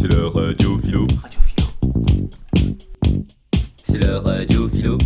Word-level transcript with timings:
C'est 0.00 0.08
le 0.08 0.28
radio 0.28 0.78
philo. 0.78 1.06
Radio 1.22 1.40
philo. 1.42 2.30
C'est 3.82 3.98
le 3.98 4.16
radio 4.16 4.66
philo. 4.66 4.96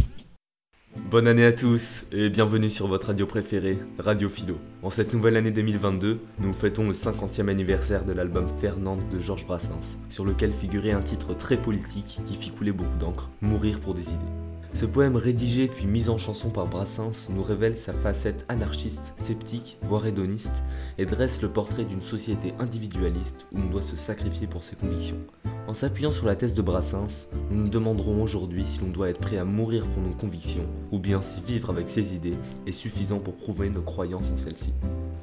Bonne 1.11 1.27
année 1.27 1.45
à 1.45 1.53
tous 1.53 2.07
et 2.13 2.31
bienvenue 2.31 2.71
sur 2.71 2.87
votre 2.87 3.09
radio 3.09 3.27
préférée, 3.27 3.81
Radio 3.99 4.29
Philo. 4.29 4.57
En 4.85 4.91
cette 4.91 5.13
nouvelle 5.13 5.37
année 5.37 5.51
2022, 5.51 6.21
nous 6.39 6.55
fêtons 6.55 6.87
le 6.87 6.93
50e 6.93 7.49
anniversaire 7.49 8.05
de 8.05 8.13
l'album 8.13 8.47
Fernande 8.61 9.01
de 9.13 9.19
Georges 9.19 9.49
Brassens, 9.49 9.99
sur 10.11 10.25
lequel 10.25 10.53
figurait 10.53 10.93
un 10.93 11.03
titre 11.03 11.35
très 11.35 11.57
politique 11.57 12.21
qui 12.25 12.37
fit 12.37 12.53
couler 12.53 12.71
beaucoup 12.71 12.97
d'encre, 13.01 13.31
Mourir 13.41 13.81
pour 13.81 13.95
des 13.95 14.09
idées. 14.11 14.54
Ce 14.75 14.87
poème 14.87 15.15
rédigé 15.15 15.69
puis 15.69 15.87
mis 15.87 16.09
en 16.09 16.19
chanson 16.19 16.51
par 16.51 16.67
Brassens 16.67 17.31
nous 17.31 17.45
révèle 17.45 17.79
sa 17.79 17.93
facette 17.93 18.45
anarchiste, 18.49 19.13
sceptique, 19.17 19.79
voire 19.83 20.05
hédoniste, 20.05 20.65
et 20.99 21.07
dresse 21.07 21.43
le 21.43 21.49
portrait 21.49 21.85
d'une 21.85 22.03
société 22.03 22.53
individualiste 22.59 23.47
où 23.53 23.61
on 23.61 23.71
doit 23.71 23.83
se 23.83 23.95
sacrifier 23.95 24.49
pour 24.49 24.65
ses 24.65 24.75
convictions. 24.75 25.21
En 25.69 25.75
s'appuyant 25.75 26.11
sur 26.11 26.27
la 26.27 26.35
thèse 26.35 26.55
de 26.55 26.63
Brassens, 26.63 27.29
nous 27.53 27.63
nous 27.63 27.69
demanderons 27.69 28.21
aujourd'hui 28.21 28.65
si 28.65 28.81
l'on 28.81 28.89
doit 28.89 29.11
être 29.11 29.21
prêt 29.21 29.39
à 29.39 29.45
mourir 29.45 29.87
pour 29.87 30.03
nos 30.03 30.15
convictions, 30.15 30.67
ou 30.91 30.99
bien 30.99 31.23
si 31.23 31.41
vivre 31.41 31.71
avec 31.71 31.89
ses 31.89 32.17
idées 32.17 32.37
est 32.67 32.73
suffisant 32.73 33.21
pour 33.21 33.37
prouver 33.37 33.71
nos 33.71 33.83
croyances 33.83 34.29
en 34.35 34.37
celles-ci. 34.37 34.73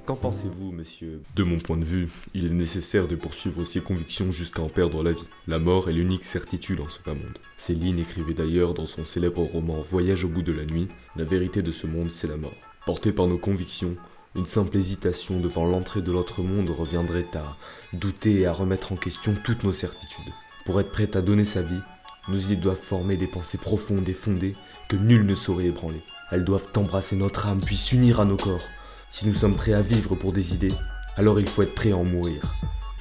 Qu'en 0.05 0.15
pensez-vous, 0.15 0.71
monsieur 0.71 1.21
De 1.35 1.43
mon 1.43 1.59
point 1.59 1.77
de 1.77 1.85
vue, 1.85 2.09
il 2.33 2.47
est 2.47 2.49
nécessaire 2.49 3.07
de 3.07 3.15
poursuivre 3.15 3.65
ses 3.65 3.81
convictions 3.81 4.31
jusqu'à 4.31 4.63
en 4.63 4.67
perdre 4.67 5.03
la 5.03 5.11
vie. 5.11 5.27
La 5.47 5.59
mort 5.59 5.89
est 5.89 5.93
l'unique 5.93 6.25
certitude 6.25 6.81
en 6.81 6.89
ce 6.89 6.99
bas 7.05 7.13
monde. 7.13 7.37
Céline 7.57 7.99
écrivait 7.99 8.33
d'ailleurs 8.33 8.73
dans 8.73 8.87
son 8.87 9.05
célèbre 9.05 9.43
roman 9.43 9.79
Voyage 9.81 10.23
au 10.25 10.27
bout 10.27 10.41
de 10.41 10.53
la 10.53 10.65
nuit, 10.65 10.87
La 11.15 11.23
vérité 11.23 11.61
de 11.61 11.71
ce 11.71 11.85
monde, 11.85 12.11
c'est 12.11 12.27
la 12.27 12.37
mort. 12.37 12.55
Porté 12.87 13.13
par 13.13 13.27
nos 13.27 13.37
convictions, 13.37 13.95
une 14.35 14.47
simple 14.47 14.75
hésitation 14.77 15.39
devant 15.39 15.67
l'entrée 15.67 16.01
de 16.01 16.11
l'autre 16.11 16.41
monde 16.41 16.71
reviendrait 16.71 17.27
à 17.35 17.57
douter 17.93 18.39
et 18.39 18.47
à 18.47 18.53
remettre 18.53 18.93
en 18.93 18.95
question 18.95 19.35
toutes 19.43 19.63
nos 19.63 19.73
certitudes. 19.73 20.33
Pour 20.65 20.81
être 20.81 20.91
prêt 20.91 21.15
à 21.15 21.21
donner 21.21 21.45
sa 21.45 21.61
vie, 21.61 21.81
nos 22.27 22.39
idées 22.39 22.55
doivent 22.55 22.81
former 22.81 23.17
des 23.17 23.27
pensées 23.27 23.59
profondes 23.59 24.09
et 24.09 24.13
fondées 24.13 24.55
que 24.89 24.95
nul 24.95 25.27
ne 25.27 25.35
saurait 25.35 25.65
ébranler. 25.65 26.01
Elles 26.31 26.45
doivent 26.45 26.69
embrasser 26.75 27.15
notre 27.15 27.45
âme 27.45 27.61
puis 27.63 27.77
s'unir 27.77 28.19
à 28.19 28.25
nos 28.25 28.37
corps. 28.37 28.65
Si 29.11 29.27
nous 29.27 29.35
sommes 29.35 29.55
prêts 29.55 29.73
à 29.73 29.81
vivre 29.81 30.15
pour 30.15 30.31
des 30.31 30.53
idées, 30.53 30.73
alors 31.17 31.39
il 31.39 31.47
faut 31.47 31.61
être 31.61 31.75
prêt 31.75 31.91
à 31.91 31.97
en 31.97 32.05
mourir. 32.05 32.41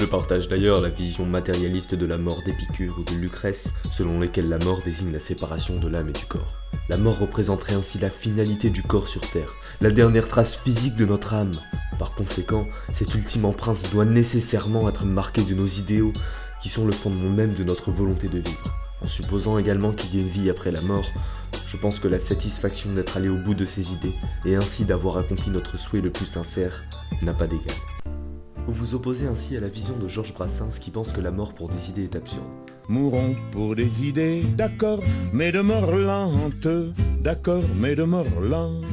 Je 0.01 0.05
partage 0.05 0.49
d'ailleurs 0.49 0.81
la 0.81 0.89
vision 0.89 1.25
matérialiste 1.25 1.95
de 1.95 2.05
la 2.05 2.19
mort 2.19 2.43
d'Épicure 2.45 2.99
ou 2.99 3.05
de 3.05 3.15
Lucrèce, 3.15 3.69
selon 3.93 4.19
lesquelles 4.19 4.49
la 4.49 4.59
mort 4.59 4.81
désigne 4.85 5.13
la 5.13 5.21
séparation 5.21 5.79
de 5.79 5.89
l'âme 5.89 6.09
et 6.09 6.13
du 6.13 6.25
corps. 6.25 6.55
La 6.89 6.97
mort 6.97 7.19
représenterait 7.19 7.75
ainsi 7.75 7.99
la 7.99 8.11
finalité 8.11 8.71
du 8.71 8.83
corps 8.83 9.09
sur 9.09 9.21
Terre, 9.21 9.55
la 9.81 9.93
dernière 9.93 10.27
trace 10.27 10.57
physique 10.57 10.97
de 10.97 11.07
notre 11.07 11.33
âme. 11.33 11.53
Par 11.99 12.13
conséquent, 12.15 12.67
cette 12.93 13.15
ultime 13.15 13.45
empreinte 13.45 13.93
doit 13.93 14.05
nécessairement 14.05 14.89
être 14.89 15.05
marquée 15.05 15.45
de 15.45 15.55
nos 15.55 15.69
idéaux, 15.69 16.13
qui 16.61 16.71
sont 16.71 16.87
le 16.87 16.93
fondement 16.93 17.31
même 17.31 17.55
de 17.55 17.65
notre 17.65 17.93
volonté 17.93 18.29
de 18.29 18.39
vivre. 18.39 18.80
En 19.03 19.09
supposant 19.09 19.59
également 19.59 19.93
qu'il 19.93 20.15
y 20.15 20.19
ait 20.19 20.23
une 20.23 20.29
vie 20.29 20.51
après 20.51 20.71
la 20.71 20.81
mort, 20.83 21.07
je 21.67 21.77
pense 21.77 22.01
que 22.01 22.09
la 22.09 22.21
satisfaction 22.21 22.93
d'être 22.93 23.17
allé 23.17 23.29
au 23.29 23.37
bout 23.37 23.55
de 23.55 23.65
ses 23.65 23.93
idées, 23.93 24.15
et 24.45 24.57
ainsi 24.57 24.85
d'avoir 24.85 25.17
accompli 25.17 25.51
notre 25.51 25.79
souhait 25.79 26.01
le 26.01 26.11
plus 26.11 26.27
sincère, 26.27 26.81
n'a 27.23 27.33
pas 27.33 27.47
d'égal. 27.47 27.75
Vous 28.67 28.73
vous 28.73 28.95
opposez 28.95 29.27
ainsi 29.27 29.57
à 29.57 29.61
la 29.61 29.69
vision 29.69 29.97
de 29.97 30.07
Georges 30.07 30.35
Brassens 30.35 30.79
qui 30.81 30.91
pense 30.91 31.13
que 31.13 31.21
la 31.21 31.31
mort 31.31 31.55
pour 31.55 31.69
des 31.69 31.89
idées 31.89 32.05
est 32.05 32.17
absurde. 32.17 32.45
Mourons 32.89 33.35
pour 33.53 33.75
des 33.75 34.05
idées, 34.05 34.43
d'accord, 34.57 35.01
mais 35.33 35.51
de 35.53 35.61
mort 35.61 35.93
lente, 35.93 36.69
d'accord, 37.21 37.65
mais 37.77 37.95
de 37.95 38.05
mort 38.05 38.27
lente. 38.41 38.85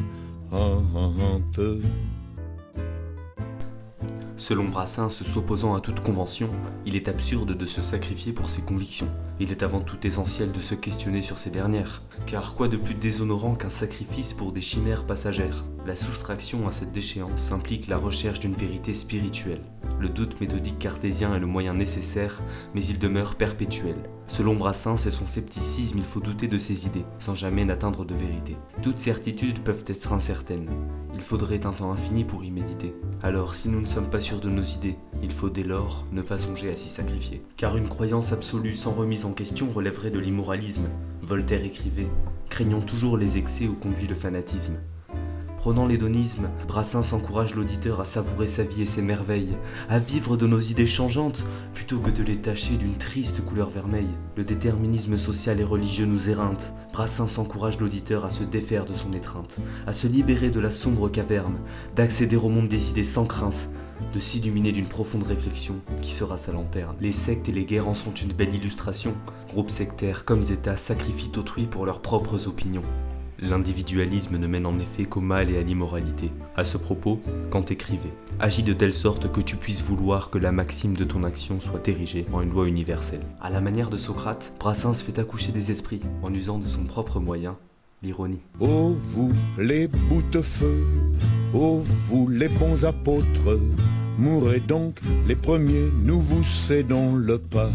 Selon 4.38 4.66
Brassens, 4.66 5.10
s'opposant 5.10 5.74
à 5.74 5.82
toute 5.82 6.02
convention, 6.02 6.52
il 6.86 6.96
est 6.96 7.08
absurde 7.08 7.58
de 7.58 7.66
se 7.66 7.82
sacrifier 7.82 8.34
pour 8.34 8.52
ses 8.52 8.62
convictions. 8.62 9.10
Il 9.40 9.52
est 9.52 9.64
avant 9.64 9.82
tout 9.82 10.06
essentiel 10.06 10.52
de 10.52 10.60
se 10.60 10.76
questionner 10.76 11.24
sur 11.24 11.40
ces 11.40 11.50
dernières, 11.50 12.04
car 12.28 12.54
quoi 12.54 12.68
de 12.68 12.78
plus 12.78 12.94
déshonorant 12.94 13.56
qu'un 13.56 13.72
sacrifice 13.72 14.34
pour 14.34 14.52
des 14.52 14.62
chimères 14.62 15.08
passagères? 15.08 15.64
La 15.88 15.96
soustraction 15.96 16.68
à 16.68 16.74
cette 16.74 16.92
déchéance 16.92 17.54
implique 17.54 17.88
la 17.88 17.98
recherche 17.98 18.42
d'une 18.42 18.56
vérité 18.56 18.94
spirituelle. 18.94 19.62
Le 20.02 20.10
doute 20.10 20.42
méthodique 20.42 20.80
cartésien 20.80 21.34
est 21.34 21.40
le 21.40 21.46
moyen 21.46 21.76
nécessaire, 21.76 22.44
mais 22.76 22.84
il 22.84 23.00
demeure 23.00 23.36
perpétuel. 23.36 23.96
Selon 24.28 24.58
Brassens 24.58 25.06
et 25.06 25.12
son 25.12 25.26
scepticisme, 25.26 25.98
il 25.98 26.04
faut 26.04 26.20
douter 26.20 26.50
de 26.50 26.60
ses 26.60 26.88
idées, 26.88 27.06
sans 27.20 27.36
jamais 27.36 27.64
n'atteindre 27.64 28.04
de 28.04 28.14
vérité. 28.14 28.58
Toutes 28.82 29.00
certitudes 29.00 29.62
peuvent 29.62 29.86
être 29.88 30.12
incertaines. 30.12 30.70
Il 31.14 31.22
faudrait 31.22 31.66
un 31.66 31.72
temps 31.72 31.94
infini 31.94 32.26
pour 32.26 32.44
y 32.44 32.52
méditer. 32.52 32.94
Alors, 33.24 33.56
si 33.56 33.70
nous 33.70 33.80
ne 33.80 33.88
sommes 33.88 34.10
pas 34.10 34.20
sûrs 34.20 34.42
de 34.42 34.50
nos 34.50 34.66
idées, 34.66 34.98
il 35.24 35.32
faut 35.32 35.50
dès 35.50 35.64
lors 35.64 36.06
ne 36.12 36.22
pas 36.22 36.38
songer 36.38 36.70
à 36.70 36.76
s'y 36.76 36.90
sacrifier. 36.90 37.42
Car 37.56 37.78
une 37.78 37.88
croyance 37.88 38.34
absolue 38.34 38.76
sans 38.76 38.92
remise 38.92 39.24
en 39.24 39.32
question 39.32 39.72
relèverait 39.72 40.12
de 40.12 40.20
l'immoralisme. 40.20 40.90
Voltaire 41.22 41.64
écrivait 41.64 42.10
Craignons 42.50 42.82
toujours 42.82 43.16
les 43.16 43.38
excès 43.38 43.70
où 43.70 43.74
conduit 43.76 44.08
le 44.08 44.16
fanatisme. 44.16 44.76
Prenant 45.58 45.88
l'hédonisme, 45.88 46.50
Brassens 46.68 47.14
encourage 47.14 47.56
l'auditeur 47.56 48.00
à 48.00 48.06
savourer 48.06 48.48
sa 48.48 48.64
vie 48.64 48.84
et 48.84 48.86
ses 48.86 49.02
merveilles, 49.02 49.58
à 49.90 50.00
vivre 50.00 50.38
de 50.38 50.46
nos 50.46 50.60
idées 50.60 50.88
changeantes, 50.88 51.44
plutôt 51.74 52.00
que 52.00 52.12
de 52.12 52.24
les 52.24 52.38
tacher 52.38 52.78
d'une 52.78 52.98
triste 52.98 53.44
couleur 53.44 53.70
vermeille. 53.70 54.08
Le 54.36 54.44
déterminisme 54.44 55.18
social 55.18 55.60
et 55.60 55.66
religieux 55.66 56.06
nous 56.06 56.30
éreinte. 56.30 56.72
Brassens 56.94 57.40
encourage 57.40 57.80
l'auditeur 57.80 58.24
à 58.24 58.30
se 58.30 58.44
défaire 58.44 58.86
de 58.86 58.94
son 58.94 59.14
étreinte, 59.14 59.58
à 59.88 59.94
se 59.94 60.08
libérer 60.08 60.52
de 60.52 60.60
la 60.60 60.72
sombre 60.72 61.10
caverne, 61.10 61.58
d'accéder 61.96 62.36
au 62.36 62.50
monde 62.50 62.70
des 62.70 62.92
idées 62.92 63.04
sans 63.04 63.26
crainte, 63.26 63.70
de 64.14 64.20
s'illuminer 64.20 64.72
d'une 64.72 64.88
profonde 64.88 65.24
réflexion 65.24 65.76
qui 66.02 66.12
sera 66.12 66.38
sa 66.38 66.52
lanterne. 66.52 66.96
Les 67.02 67.12
sectes 67.12 67.50
et 67.50 67.52
les 67.52 67.66
guerres 67.66 67.88
en 67.88 67.94
sont 67.96 68.14
une 68.14 68.32
belle 68.32 68.54
illustration. 68.54 69.16
Groupes 69.50 69.72
sectaires 69.72 70.24
comme 70.24 70.44
États 70.44 70.78
sacrifient 70.78 71.32
autrui 71.36 71.66
pour 71.66 71.86
leurs 71.86 72.02
propres 72.02 72.48
opinions. 72.48 72.84
L'individualisme 73.40 74.38
ne 74.38 74.48
mène 74.48 74.66
en 74.66 74.80
effet 74.80 75.06
qu'au 75.06 75.22
mal 75.22 75.52
et 75.52 75.58
à 75.58 75.62
l'immoralité. 75.62 76.32
À 76.56 76.64
ce 76.64 76.78
propos, 76.78 77.22
Kant 77.52 77.66
écrivait 77.66 78.14
Agis 78.40 78.64
de 78.64 78.74
telle 78.74 78.94
sorte 78.94 79.32
que 79.32 79.42
tu 79.42 79.56
puisses 79.56 79.84
vouloir 79.84 80.32
que 80.32 80.40
la 80.40 80.52
maxime 80.52 80.98
de 80.98 81.04
ton 81.04 81.24
action 81.24 81.60
soit 81.60 81.88
érigée 81.88 82.26
en 82.34 82.42
une 82.42 82.50
loi 82.50 82.68
universelle. 82.68 83.22
À 83.40 83.52
la 83.52 83.62
manière 83.62 83.92
de 83.92 83.98
Socrate, 83.98 84.54
Brassens 84.60 84.96
fait 84.96 85.20
accoucher 85.20 85.52
des 85.52 85.72
esprits 85.72 86.02
en 86.24 86.34
usant 86.34 86.58
de 86.58 86.66
son 86.66 86.84
propre 86.84 87.20
moyen, 87.20 87.58
l'ironie. 88.02 88.42
Ô 88.60 88.96
vous 88.98 89.34
les 89.60 89.88
boutefeux, 89.88 90.86
ô 91.54 91.78
vous 91.84 92.28
les 92.28 92.50
bons 92.50 92.86
apôtres, 92.86 93.60
mourrez 94.18 94.62
donc 94.62 95.00
les 95.28 95.36
premiers, 95.36 95.92
nous 96.02 96.20
vous 96.20 96.44
cédons 96.44 97.16
le 97.16 97.38
pas. 97.38 97.70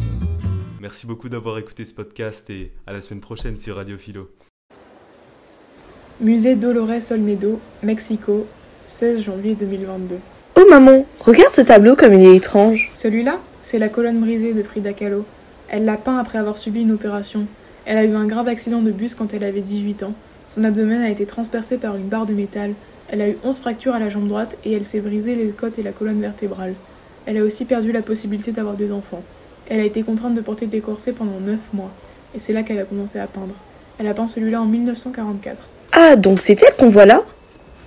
Merci 0.80 1.06
beaucoup 1.06 1.28
d'avoir 1.28 1.58
écouté 1.58 1.84
ce 1.84 1.94
podcast 1.94 2.50
et 2.50 2.72
à 2.88 2.92
la 2.92 3.00
semaine 3.00 3.20
prochaine 3.20 3.58
sur 3.58 3.76
Radio 3.76 3.96
Philo. 3.96 4.28
Musée 6.20 6.54
Dolores 6.54 7.10
Olmedo, 7.10 7.58
Mexico, 7.82 8.46
16 8.86 9.22
janvier 9.22 9.56
2022. 9.58 10.16
Oh 10.56 10.62
maman, 10.70 11.06
regarde 11.20 11.52
ce 11.52 11.62
tableau 11.62 11.96
comme 11.96 12.14
il 12.14 12.26
est 12.26 12.36
étrange. 12.36 12.90
Celui-là, 12.94 13.38
c'est 13.62 13.78
la 13.78 13.88
colonne 13.88 14.20
brisée 14.20 14.52
de 14.52 14.62
Frida 14.62 14.92
Kahlo. 14.92 15.24
Elle 15.68 15.84
l'a 15.84 15.96
peint 15.96 16.18
après 16.18 16.38
avoir 16.38 16.58
subi 16.58 16.82
une 16.82 16.92
opération. 16.92 17.46
Elle 17.86 17.96
a 17.96 18.04
eu 18.04 18.14
un 18.14 18.26
grave 18.26 18.46
accident 18.46 18.82
de 18.82 18.92
bus 18.92 19.14
quand 19.14 19.34
elle 19.34 19.42
avait 19.42 19.62
18 19.62 20.02
ans. 20.04 20.12
Son 20.46 20.62
abdomen 20.64 21.00
a 21.00 21.08
été 21.08 21.26
transpercé 21.26 21.78
par 21.78 21.96
une 21.96 22.08
barre 22.08 22.26
de 22.26 22.34
métal. 22.34 22.74
Elle 23.08 23.22
a 23.22 23.28
eu 23.28 23.38
11 23.42 23.58
fractures 23.58 23.94
à 23.94 23.98
la 23.98 24.10
jambe 24.10 24.28
droite 24.28 24.56
et 24.64 24.72
elle 24.72 24.84
s'est 24.84 25.00
brisé 25.00 25.34
les 25.34 25.48
côtes 25.48 25.78
et 25.78 25.82
la 25.82 25.92
colonne 25.92 26.20
vertébrale. 26.20 26.74
Elle 27.26 27.38
a 27.38 27.42
aussi 27.42 27.64
perdu 27.64 27.90
la 27.90 28.02
possibilité 28.02 28.52
d'avoir 28.52 28.74
des 28.74 28.92
enfants. 28.92 29.22
Elle 29.68 29.80
a 29.80 29.84
été 29.84 30.02
contrainte 30.02 30.34
de 30.34 30.40
porter 30.42 30.66
des 30.66 30.80
corsets 30.80 31.12
pendant 31.12 31.40
9 31.40 31.58
mois. 31.72 31.90
Et 32.34 32.38
c'est 32.38 32.52
là 32.52 32.62
qu'elle 32.62 32.78
a 32.78 32.84
commencé 32.84 33.18
à 33.18 33.26
peindre. 33.26 33.54
Elle 33.98 34.06
a 34.06 34.14
peint 34.14 34.28
celui-là 34.28 34.60
en 34.60 34.66
1944. 34.66 35.64
Ah, 35.92 36.16
donc 36.16 36.40
c'est 36.40 36.62
elle 36.62 36.74
qu'on 36.76 36.88
voit 36.88 37.04
là 37.04 37.22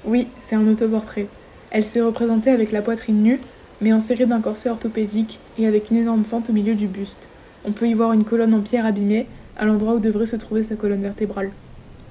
Oui, 0.05 0.27
c'est 0.39 0.55
un 0.55 0.67
autoportrait. 0.67 1.25
Elle 1.71 1.83
s'est 1.83 2.01
représentée 2.01 2.51
avec 2.51 2.71
la 2.71 2.83
poitrine 2.83 3.23
nue, 3.23 3.39
mais 3.81 3.93
enserrée 3.93 4.27
d'un 4.27 4.41
corset 4.41 4.69
orthopédique 4.69 5.39
et 5.57 5.65
avec 5.65 5.89
une 5.89 5.97
énorme 5.97 6.23
fente 6.23 6.51
au 6.51 6.53
milieu 6.53 6.75
du 6.75 6.85
buste. 6.85 7.27
On 7.65 7.71
peut 7.71 7.87
y 7.87 7.95
voir 7.95 8.13
une 8.13 8.23
colonne 8.23 8.53
en 8.53 8.61
pierre 8.61 8.85
abîmée, 8.85 9.25
à 9.57 9.65
l'endroit 9.65 9.95
où 9.95 9.99
devrait 9.99 10.27
se 10.27 10.35
trouver 10.35 10.61
sa 10.61 10.75
colonne 10.75 11.01
vertébrale. 11.01 11.49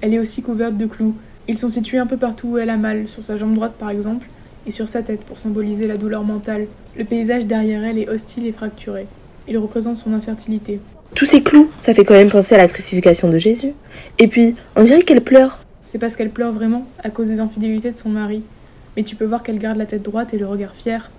Elle 0.01 0.13
est 0.13 0.19
aussi 0.19 0.41
couverte 0.41 0.75
de 0.75 0.85
clous. 0.85 1.15
Ils 1.47 1.57
sont 1.57 1.69
situés 1.69 1.97
un 1.97 2.07
peu 2.07 2.17
partout 2.17 2.49
où 2.49 2.57
elle 2.57 2.69
a 2.69 2.77
mal, 2.77 3.07
sur 3.07 3.23
sa 3.23 3.37
jambe 3.37 3.55
droite 3.55 3.75
par 3.79 3.89
exemple, 3.89 4.27
et 4.67 4.71
sur 4.71 4.89
sa 4.89 5.01
tête 5.01 5.21
pour 5.21 5.39
symboliser 5.39 5.87
la 5.87 5.95
douleur 5.95 6.23
mentale. 6.23 6.67
Le 6.97 7.05
paysage 7.05 7.45
derrière 7.45 7.85
elle 7.85 7.99
est 7.99 8.09
hostile 8.09 8.45
et 8.47 8.51
fracturé. 8.51 9.07
Il 9.47 9.57
représente 9.57 9.97
son 9.97 10.13
infertilité. 10.13 10.79
Tous 11.13 11.25
ces 11.25 11.41
clous, 11.41 11.69
ça 11.77 11.93
fait 11.93 12.03
quand 12.03 12.15
même 12.15 12.31
penser 12.31 12.55
à 12.55 12.57
la 12.57 12.67
crucifixion 12.67 13.29
de 13.29 13.37
Jésus. 13.37 13.73
Et 14.19 14.27
puis, 14.27 14.55
on 14.75 14.83
dirait 14.83 15.03
qu'elle 15.03 15.21
pleure. 15.21 15.64
C'est 15.85 15.99
parce 15.99 16.15
qu'elle 16.15 16.31
pleure 16.31 16.51
vraiment, 16.51 16.85
à 17.03 17.09
cause 17.09 17.29
des 17.29 17.39
infidélités 17.39 17.91
de 17.91 17.97
son 17.97 18.09
mari. 18.09 18.43
Mais 18.97 19.03
tu 19.03 19.15
peux 19.15 19.25
voir 19.25 19.43
qu'elle 19.43 19.59
garde 19.59 19.77
la 19.77 19.85
tête 19.85 20.03
droite 20.03 20.33
et 20.33 20.37
le 20.37 20.47
regard 20.47 20.73
fier. 20.73 21.11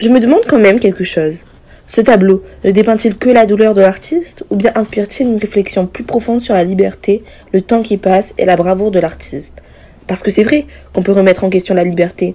Je 0.00 0.08
me 0.08 0.20
demande 0.20 0.42
quand 0.48 0.58
même 0.58 0.80
quelque 0.80 1.04
chose. 1.04 1.44
Ce 1.86 2.00
tableau 2.00 2.42
ne 2.64 2.70
dépeint-il 2.70 3.16
que 3.16 3.28
la 3.28 3.44
douleur 3.44 3.74
de 3.74 3.82
l'artiste 3.82 4.44
ou 4.50 4.56
bien 4.56 4.72
inspire-t-il 4.74 5.28
une 5.28 5.38
réflexion 5.38 5.86
plus 5.86 6.04
profonde 6.04 6.40
sur 6.40 6.54
la 6.54 6.64
liberté, 6.64 7.22
le 7.52 7.60
temps 7.60 7.82
qui 7.82 7.98
passe 7.98 8.32
et 8.38 8.46
la 8.46 8.56
bravoure 8.56 8.90
de 8.90 8.98
l'artiste? 8.98 9.60
Parce 10.06 10.22
que 10.22 10.30
c'est 10.30 10.44
vrai 10.44 10.66
qu'on 10.92 11.02
peut 11.02 11.12
remettre 11.12 11.44
en 11.44 11.50
question 11.50 11.74
la 11.74 11.84
liberté. 11.84 12.34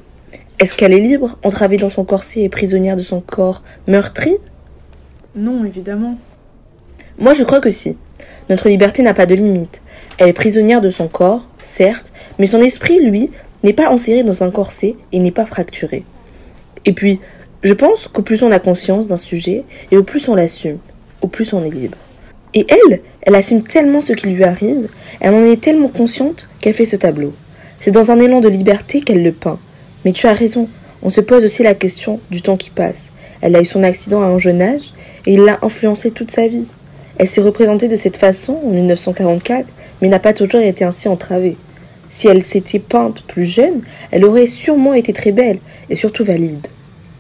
Est-ce 0.60 0.78
qu'elle 0.78 0.94
est 0.94 1.00
libre, 1.00 1.38
entravée 1.44 1.78
dans 1.78 1.90
son 1.90 2.04
corset 2.04 2.42
et 2.42 2.50
prisonnière 2.50 2.96
de 2.96 3.02
son 3.02 3.22
corps 3.22 3.64
meurtri? 3.88 4.36
Non, 5.36 5.66
évidemment. 5.66 6.18
Moi, 7.18 7.34
je 7.34 7.44
crois 7.44 7.62
que 7.62 7.72
si. 7.72 7.98
Notre 8.50 8.70
liberté 8.70 9.02
n'a 9.02 9.14
pas 9.14 9.26
de 9.26 9.36
limite. 9.36 9.82
Elle 10.20 10.28
est 10.28 10.34
prisonnière 10.34 10.82
de 10.82 10.90
son 10.90 11.08
corps, 11.08 11.48
certes, 11.62 12.12
mais 12.38 12.48
son 12.48 12.62
esprit, 12.62 13.00
lui, 13.00 13.32
n'est 13.64 13.74
pas 13.74 13.90
enserré 13.90 14.24
dans 14.24 14.44
un 14.44 14.52
corset 14.52 14.96
et 15.14 15.20
n'est 15.20 15.32
pas 15.32 15.46
fracturé. 15.46 16.04
Et 16.86 16.92
puis, 16.92 17.20
je 17.64 17.74
pense 17.74 18.08
qu'au 18.08 18.22
plus 18.22 18.44
on 18.44 18.52
a 18.52 18.60
conscience 18.60 19.08
d'un 19.08 19.18
sujet 19.18 19.64
et 19.92 19.98
au 19.98 20.04
plus 20.04 20.28
on 20.28 20.36
l'assume, 20.36 20.78
au 21.22 21.28
plus 21.28 21.54
on 21.54 21.64
est 21.64 21.70
libre. 21.70 21.98
Et 22.54 22.66
elle, 22.68 23.02
elle 23.22 23.36
assume 23.36 23.64
tellement 23.64 24.02
ce 24.02 24.14
qui 24.14 24.28
lui 24.30 24.44
arrive, 24.44 24.90
elle 25.22 25.34
en 25.34 25.46
est 25.46 25.62
tellement 25.62 25.88
consciente 25.88 26.50
qu'elle 26.60 26.74
fait 26.74 26.86
ce 26.86 26.96
tableau. 26.96 27.34
C'est 27.80 27.92
dans 27.92 28.12
un 28.12 28.20
élan 28.20 28.42
de 28.42 28.50
liberté 28.50 29.02
qu'elle 29.02 29.24
le 29.24 29.32
peint. 29.32 29.60
Mais 30.04 30.12
tu 30.12 30.28
as 30.28 30.34
raison, 30.34 30.68
on 31.02 31.10
se 31.10 31.22
pose 31.22 31.46
aussi 31.46 31.64
la 31.64 31.76
question 31.76 32.20
du 32.30 32.42
temps 32.42 32.58
qui 32.58 32.72
passe. 32.72 33.10
Elle 33.42 33.56
a 33.56 33.62
eu 33.62 33.66
son 33.66 33.84
accident 33.84 34.22
à 34.22 34.26
un 34.26 34.40
jeune 34.40 34.62
âge 34.62 34.94
et 35.26 35.34
il 35.34 35.42
l'a 35.42 35.60
influencée 35.62 36.12
toute 36.12 36.32
sa 36.32 36.48
vie. 36.48 36.66
Elle 37.18 37.28
s'est 37.28 37.42
représentée 37.42 37.88
de 37.88 37.96
cette 37.96 38.18
façon 38.18 38.60
en 38.66 38.70
1944, 38.70 39.68
mais 40.02 40.10
n'a 40.10 40.20
pas 40.20 40.34
toujours 40.34 40.62
été 40.62 40.84
ainsi 40.84 41.08
entravée. 41.08 41.58
Si 42.10 42.28
elle 42.28 42.42
s'était 42.42 42.80
peinte 42.80 43.22
plus 43.24 43.46
jeune, 43.46 43.82
elle 44.12 44.26
aurait 44.26 44.48
sûrement 44.48 44.94
été 44.94 45.14
très 45.14 45.32
belle 45.32 45.60
et 45.90 45.96
surtout 45.96 46.24
valide. 46.24 46.68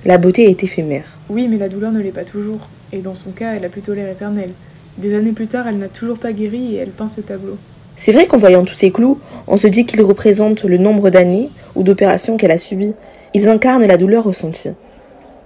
La 0.05 0.17
beauté 0.17 0.49
est 0.49 0.63
éphémère. 0.63 1.17
Oui, 1.29 1.47
mais 1.47 1.57
la 1.57 1.69
douleur 1.69 1.91
ne 1.91 2.01
l'est 2.01 2.11
pas 2.11 2.23
toujours. 2.23 2.69
Et 2.91 2.99
dans 2.99 3.15
son 3.15 3.31
cas, 3.31 3.53
elle 3.53 3.65
a 3.65 3.69
plutôt 3.69 3.93
l'air 3.93 4.09
éternelle. 4.09 4.51
Des 4.97 5.13
années 5.13 5.31
plus 5.31 5.47
tard, 5.47 5.67
elle 5.67 5.77
n'a 5.77 5.89
toujours 5.89 6.17
pas 6.17 6.33
guéri 6.33 6.75
et 6.75 6.77
elle 6.77 6.89
peint 6.89 7.09
ce 7.09 7.21
tableau. 7.21 7.57
C'est 7.97 8.13
vrai 8.13 8.25
qu'en 8.25 8.37
voyant 8.37 8.63
tous 8.63 8.73
ces 8.73 8.91
clous, 8.91 9.19
on 9.47 9.57
se 9.57 9.67
dit 9.67 9.85
qu'ils 9.85 10.01
représentent 10.01 10.63
le 10.63 10.77
nombre 10.77 11.09
d'années 11.09 11.49
ou 11.75 11.83
d'opérations 11.83 12.37
qu'elle 12.37 12.51
a 12.51 12.57
subies. 12.57 12.95
Ils 13.33 13.49
incarnent 13.49 13.85
la 13.85 13.97
douleur 13.97 14.23
ressentie. 14.23 14.71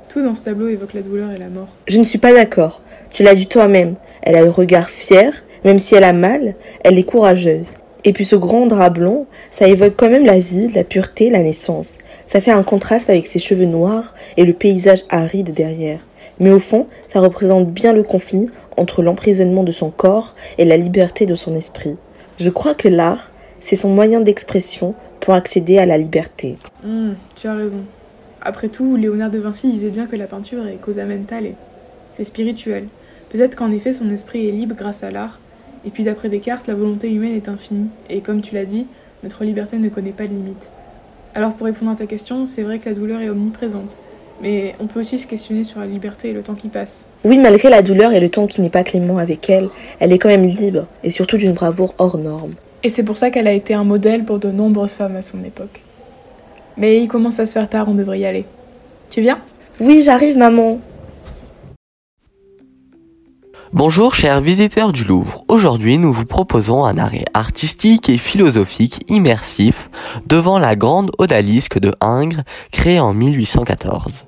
Tout 0.08 0.22
dans 0.22 0.36
ce 0.36 0.46
tableau 0.46 0.68
évoque 0.68 0.94
la 0.94 1.02
douleur 1.02 1.32
et 1.32 1.38
la 1.38 1.50
mort. 1.50 1.70
Je 1.88 1.98
ne 1.98 2.04
suis 2.04 2.20
pas 2.20 2.32
d'accord. 2.32 2.82
Tu 3.10 3.24
l'as 3.24 3.36
dit 3.36 3.48
toi-même. 3.48 3.96
Elle 4.22 4.36
a 4.36 4.44
le 4.44 4.52
regard 4.52 4.90
fier, 4.92 5.34
même 5.64 5.80
si 5.80 5.96
elle 5.96 6.04
a 6.04 6.14
mal, 6.14 6.56
elle 6.84 6.98
est 6.98 7.04
courageuse. 7.04 7.76
Et 8.06 8.14
puis 8.14 8.26
ce 8.26 8.36
grand 8.36 8.68
drap 8.68 8.90
blond, 8.90 9.26
ça 9.52 9.68
évoque 9.68 9.94
quand 9.96 10.10
même 10.10 10.26
la 10.26 10.40
vie, 10.40 10.70
la 10.74 10.84
pureté, 10.84 11.30
la 11.30 11.42
naissance. 11.42 11.98
Ça 12.28 12.42
fait 12.42 12.52
un 12.52 12.64
contraste 12.64 13.10
avec 13.10 13.28
ses 13.28 13.40
cheveux 13.40 13.66
noirs 13.66 14.14
et 14.38 14.46
le 14.46 14.54
paysage 14.54 15.04
aride 15.10 15.54
derrière. 15.54 16.00
Mais 16.40 16.52
au 16.52 16.60
fond, 16.60 16.88
ça 17.10 17.20
représente 17.20 17.70
bien 17.70 17.94
le 17.94 18.04
conflit 18.04 18.50
entre 18.76 19.04
l'emprisonnement 19.04 19.64
de 19.64 19.72
son 19.72 19.92
corps 19.92 20.36
et 20.58 20.66
la 20.66 20.78
liberté 20.78 21.26
de 21.26 21.36
son 21.36 21.56
esprit. 21.56 21.98
Je 22.40 22.50
crois 22.50 22.74
que 22.74 22.88
l'art, 22.88 23.32
c'est 23.62 23.76
son 23.76 23.90
moyen 23.90 24.20
d'expression 24.20 24.96
pour 25.20 25.34
accéder 25.34 25.78
à 25.78 25.86
la 25.86 25.98
liberté. 25.98 26.58
Hmm, 26.84 27.12
tu 27.36 27.48
as 27.48 27.56
raison. 27.56 27.82
Après 28.42 28.68
tout, 28.68 28.98
Léonard 28.98 29.30
de 29.30 29.40
Vinci 29.40 29.72
disait 29.72 29.90
bien 29.90 30.08
que 30.08 30.18
la 30.18 30.28
peinture 30.28 30.68
est 30.68 30.82
causa 30.82 31.06
mentale 31.06 31.54
c'est 32.14 32.24
spirituel. 32.24 32.88
Peut-être 33.30 33.56
qu'en 33.56 33.72
effet 33.72 33.92
son 33.92 34.10
esprit 34.10 34.48
est 34.48 34.52
libre 34.52 34.76
grâce 34.76 35.04
à 35.04 35.12
l'art, 35.12 35.40
et 35.86 35.90
puis 35.90 36.04
d'après 36.04 36.30
Descartes, 36.30 36.68
la 36.68 36.76
volonté 36.76 37.12
humaine 37.12 37.36
est 37.36 37.50
infinie, 37.50 37.90
et 38.10 38.22
comme 38.22 38.42
tu 38.42 38.56
l'as 38.56 38.66
dit, 38.66 38.88
notre 39.24 39.44
liberté 39.44 39.78
ne 39.78 39.90
connaît 39.90 40.12
pas 40.12 40.24
de 40.24 40.34
limite. 40.34 40.72
Alors 41.36 41.54
pour 41.54 41.66
répondre 41.66 41.92
à 41.92 41.96
ta 41.96 42.06
question, 42.06 42.46
c'est 42.46 42.64
vrai 42.64 42.80
que 42.80 42.90
la 42.90 42.96
douleur 42.96 43.22
est 43.22 43.30
omniprésente, 43.30 43.98
mais 44.42 44.76
on 44.80 44.88
peut 44.88 45.00
aussi 45.00 45.20
se 45.20 45.28
questionner 45.28 45.64
sur 45.64 45.80
la 45.80 45.86
liberté 45.86 46.30
et 46.30 46.34
le 46.34 46.42
temps 46.42 46.56
qui 46.56 46.68
passe. 46.68 47.06
Oui, 47.24 47.38
malgré 47.38 47.70
la 47.70 47.82
douleur 47.82 48.14
et 48.14 48.20
le 48.20 48.30
temps 48.30 48.48
qui 48.48 48.62
n'est 48.62 48.70
pas 48.70 48.84
clément 48.84 49.18
avec 49.18 49.50
elle, 49.50 49.70
elle 50.00 50.12
est 50.12 50.20
quand 50.20 50.30
même 50.30 50.46
libre, 50.46 50.88
et 51.04 51.12
surtout 51.12 51.38
d'une 51.38 51.54
bravoure 51.54 51.96
hors 51.98 52.18
norme. 52.18 52.54
Et 52.84 52.90
c'est 52.90 53.04
pour 53.04 53.16
ça 53.16 53.32
qu'elle 53.32 53.48
a 53.48 53.54
été 53.54 53.74
un 53.74 53.86
modèle 53.86 54.26
pour 54.26 54.40
de 54.40 54.52
nombreuses 54.52 54.94
femmes 54.94 55.16
à 55.16 55.22
son 55.22 55.44
époque. 55.44 55.82
Mais 56.76 57.02
il 57.02 57.08
commence 57.08 57.40
à 57.40 57.46
se 57.46 57.54
faire 57.54 57.70
tard, 57.70 57.88
on 57.88 57.94
devrait 57.94 58.20
y 58.20 58.26
aller. 58.26 58.46
Tu 59.10 59.22
viens? 59.22 59.40
Oui, 59.80 60.02
j'arrive, 60.04 60.38
maman. 60.38 60.80
Bonjour 63.74 64.14
chers 64.14 64.40
visiteurs 64.40 64.92
du 64.92 65.04
Louvre, 65.04 65.46
aujourd'hui 65.48 65.98
nous 65.98 66.14
vous 66.14 66.26
proposons 66.26 66.86
un 66.86 67.00
arrêt 67.00 67.26
artistique 67.34 68.08
et 68.08 68.20
philosophique 68.20 69.00
immersif 69.08 69.90
devant 70.28 70.60
la 70.60 70.76
grande 70.76 71.10
odalisque 71.18 71.80
de 71.80 71.92
Ingres 72.00 72.44
créée 72.72 73.00
en 73.00 73.16
1814. 73.16 74.28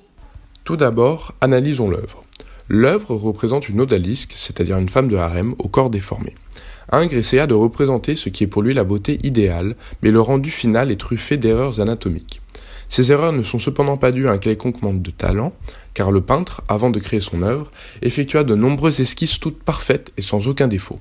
Tout 0.63 0.77
d'abord, 0.77 1.35
analysons 1.41 1.91
l'œuvre. 1.91 2.23
L'œuvre 2.69 3.13
représente 3.13 3.69
une 3.69 3.81
odalisque, 3.81 4.33
c'est-à-dire 4.35 4.79
une 4.79 4.89
femme 4.89 5.09
de 5.09 5.15
harem 5.15 5.53
au 5.59 5.67
corps 5.67 5.91
déformé. 5.91 6.33
Ingres 6.91 7.13
essaya 7.13 7.45
de 7.45 7.53
représenter 7.53 8.15
ce 8.15 8.29
qui 8.29 8.45
est 8.45 8.47
pour 8.47 8.63
lui 8.63 8.73
la 8.73 8.83
beauté 8.83 9.19
idéale, 9.21 9.75
mais 10.01 10.09
le 10.09 10.21
rendu 10.21 10.49
final 10.49 10.89
est 10.89 10.99
truffé 10.99 11.37
d'erreurs 11.37 11.79
anatomiques. 11.79 12.41
Ces 12.89 13.11
erreurs 13.11 13.33
ne 13.33 13.43
sont 13.43 13.59
cependant 13.59 13.97
pas 13.97 14.11
dues 14.11 14.27
à 14.27 14.31
un 14.31 14.37
quelconque 14.37 14.81
manque 14.81 15.01
de 15.01 15.11
talent, 15.11 15.53
car 15.93 16.11
le 16.11 16.21
peintre, 16.21 16.61
avant 16.67 16.89
de 16.89 16.99
créer 16.99 17.19
son 17.19 17.41
œuvre, 17.41 17.71
effectua 18.01 18.43
de 18.43 18.55
nombreuses 18.55 18.99
esquisses 18.99 19.39
toutes 19.39 19.63
parfaites 19.63 20.13
et 20.17 20.21
sans 20.21 20.47
aucun 20.47 20.67
défaut. 20.67 20.99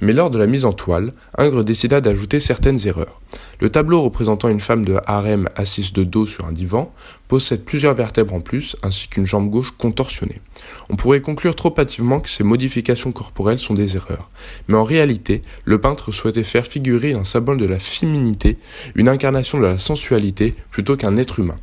Mais 0.00 0.12
lors 0.12 0.30
de 0.30 0.38
la 0.38 0.46
mise 0.46 0.66
en 0.66 0.72
toile, 0.72 1.12
Ingres 1.38 1.64
décida 1.64 2.02
d'ajouter 2.02 2.38
certaines 2.38 2.86
erreurs. 2.86 3.20
Le 3.60 3.70
tableau 3.70 4.02
représentant 4.02 4.50
une 4.50 4.60
femme 4.60 4.84
de 4.84 4.98
harem 5.06 5.48
assise 5.56 5.94
de 5.94 6.04
dos 6.04 6.26
sur 6.26 6.44
un 6.44 6.52
divan 6.52 6.92
possède 7.28 7.64
plusieurs 7.64 7.94
vertèbres 7.94 8.34
en 8.34 8.40
plus 8.40 8.76
ainsi 8.82 9.08
qu'une 9.08 9.24
jambe 9.24 9.48
gauche 9.48 9.70
contorsionnée. 9.70 10.42
On 10.90 10.96
pourrait 10.96 11.22
conclure 11.22 11.56
trop 11.56 11.74
hâtivement 11.78 12.20
que 12.20 12.28
ces 12.28 12.44
modifications 12.44 13.12
corporelles 13.12 13.58
sont 13.58 13.72
des 13.72 13.96
erreurs. 13.96 14.28
Mais 14.68 14.76
en 14.76 14.84
réalité, 14.84 15.42
le 15.64 15.80
peintre 15.80 16.12
souhaitait 16.12 16.44
faire 16.44 16.66
figurer 16.66 17.14
un 17.14 17.24
symbole 17.24 17.56
de 17.56 17.66
la 17.66 17.78
féminité, 17.78 18.58
une 18.96 19.08
incarnation 19.08 19.58
de 19.58 19.64
la 19.64 19.78
sensualité 19.78 20.54
plutôt 20.70 20.96
qu'un 20.96 21.16
être 21.16 21.40
humain. 21.40 21.58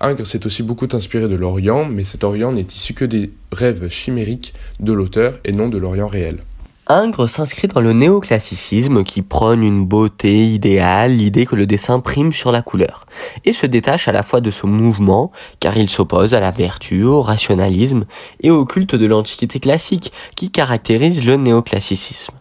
Ingres 0.00 0.26
s'est 0.26 0.44
aussi 0.44 0.64
beaucoup 0.64 0.88
inspiré 0.92 1.28
de 1.28 1.36
l'Orient, 1.36 1.84
mais 1.84 2.02
cet 2.02 2.24
Orient 2.24 2.50
n'est 2.50 2.62
issu 2.62 2.94
que 2.94 3.04
des 3.04 3.30
rêves 3.52 3.88
chimériques 3.90 4.54
de 4.80 4.92
l'auteur 4.92 5.38
et 5.44 5.52
non 5.52 5.68
de 5.68 5.78
l'Orient 5.78 6.08
réel. 6.08 6.40
Ingres 6.86 7.30
s'inscrit 7.30 7.66
dans 7.66 7.80
le 7.80 7.94
néoclassicisme 7.94 9.04
qui 9.04 9.22
prône 9.22 9.62
une 9.62 9.86
beauté 9.86 10.44
idéale, 10.44 11.16
l'idée 11.16 11.46
que 11.46 11.56
le 11.56 11.64
dessin 11.64 11.98
prime 11.98 12.30
sur 12.30 12.52
la 12.52 12.60
couleur, 12.60 13.06
et 13.46 13.54
se 13.54 13.64
détache 13.64 14.06
à 14.06 14.12
la 14.12 14.22
fois 14.22 14.42
de 14.42 14.50
ce 14.50 14.66
mouvement, 14.66 15.32
car 15.60 15.78
il 15.78 15.88
s'oppose 15.88 16.34
à 16.34 16.40
la 16.40 16.50
vertu, 16.50 17.02
au 17.02 17.22
rationalisme 17.22 18.04
et 18.42 18.50
au 18.50 18.66
culte 18.66 18.94
de 18.96 19.06
l'Antiquité 19.06 19.60
classique 19.60 20.12
qui 20.36 20.50
caractérise 20.50 21.24
le 21.24 21.36
néoclassicisme. 21.36 22.34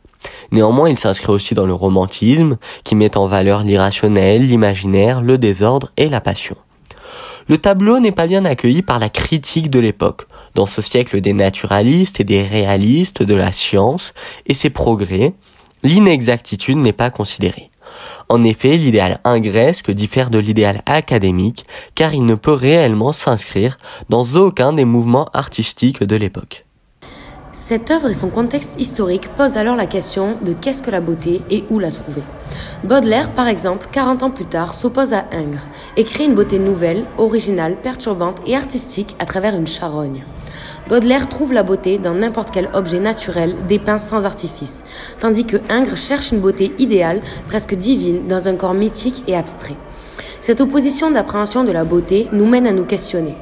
Néanmoins, 0.52 0.90
il 0.90 1.00
s'inscrit 1.00 1.32
aussi 1.32 1.54
dans 1.54 1.66
le 1.66 1.74
romantisme, 1.74 2.58
qui 2.84 2.96
met 2.96 3.16
en 3.16 3.28
valeur 3.28 3.64
l'irrationnel, 3.64 4.46
l'imaginaire, 4.46 5.22
le 5.22 5.38
désordre 5.38 5.92
et 5.96 6.10
la 6.10 6.20
passion. 6.20 6.58
Le 7.48 7.58
tableau 7.58 8.00
n'est 8.00 8.12
pas 8.12 8.28
bien 8.28 8.46
accueilli 8.46 8.82
par 8.82 9.00
la 9.00 9.10
critique 9.10 9.70
de 9.70 9.80
l'époque, 9.80 10.28
dans 10.56 10.66
ce 10.66 10.82
siècle 10.82 11.20
des 11.22 11.34
naturalistes 11.34 12.20
et 12.20 12.24
des 12.24 12.44
réalistes 12.44 13.24
de 13.24 13.34
la 13.34 13.52
science 13.52 14.14
et 14.46 14.54
ses 14.54 14.70
progrès, 14.70 15.34
l'inexactitude 15.84 16.78
n'est 16.78 16.94
pas 16.94 17.10
considérée. 17.10 17.70
En 18.30 18.44
effet, 18.44 18.78
l'idéal 18.78 19.20
ingresque 19.24 19.92
diffère 19.92 20.30
de 20.30 20.40
l'idéal 20.40 20.82
académique 20.86 21.66
car 21.96 22.14
il 22.14 22.26
ne 22.26 22.36
peut 22.36 22.54
réellement 22.54 23.12
s'inscrire 23.12 23.78
dans 24.10 24.24
aucun 24.36 24.74
des 24.74 24.86
mouvements 24.86 25.30
artistiques 25.34 26.04
de 26.04 26.16
l'époque. 26.16 26.66
Cette 27.66 27.92
œuvre 27.92 28.10
et 28.10 28.14
son 28.14 28.28
contexte 28.28 28.74
historique 28.78 29.30
posent 29.38 29.56
alors 29.56 29.78
la 29.78 29.86
question 29.86 30.38
de 30.44 30.52
qu'est-ce 30.52 30.84
que 30.84 30.92
la 30.92 31.00
beauté 31.00 31.42
et 31.50 31.64
où 31.70 31.80
la 31.80 31.92
trouver. 31.92 32.22
Baudelaire, 32.84 33.34
par 33.34 33.48
exemple, 33.48 33.88
40 33.90 34.22
ans 34.22 34.32
plus 34.32 34.44
tard, 34.44 34.74
s'oppose 34.74 35.14
à 35.14 35.24
Ingres 35.32 35.66
et 35.96 36.04
crée 36.04 36.26
une 36.26 36.36
beauté 36.36 36.60
nouvelle, 36.60 37.06
originale, 37.18 37.78
perturbante 37.82 38.42
et 38.46 38.58
artistique 38.58 39.16
à 39.18 39.26
travers 39.26 39.56
une 39.56 39.66
charogne. 39.66 40.26
Baudelaire 40.90 41.30
trouve 41.30 41.54
la 41.54 41.64
beauté 41.64 42.00
dans 42.00 42.14
n'importe 42.14 42.52
quel 42.52 42.70
objet 42.74 43.00
naturel 43.00 43.56
dépeint 43.70 43.98
sans 43.98 44.26
artifice, 44.26 44.84
tandis 45.22 45.46
que 45.46 45.56
Ingres 45.70 45.96
cherche 45.96 46.34
une 46.34 46.42
beauté 46.42 46.74
idéale, 46.80 47.22
presque 47.48 47.76
divine, 47.76 48.28
dans 48.28 48.50
un 48.50 48.58
corps 48.58 48.74
mythique 48.74 49.24
et 49.26 49.38
abstrait. 49.38 49.78
Cette 50.44 50.60
opposition 50.60 51.10
d'appréhension 51.10 51.64
de 51.64 51.72
la 51.72 51.86
beauté 51.86 52.28
nous 52.34 52.46
mène 52.46 52.68
à 52.68 52.74
nous 52.74 52.84
questionner. 52.84 53.38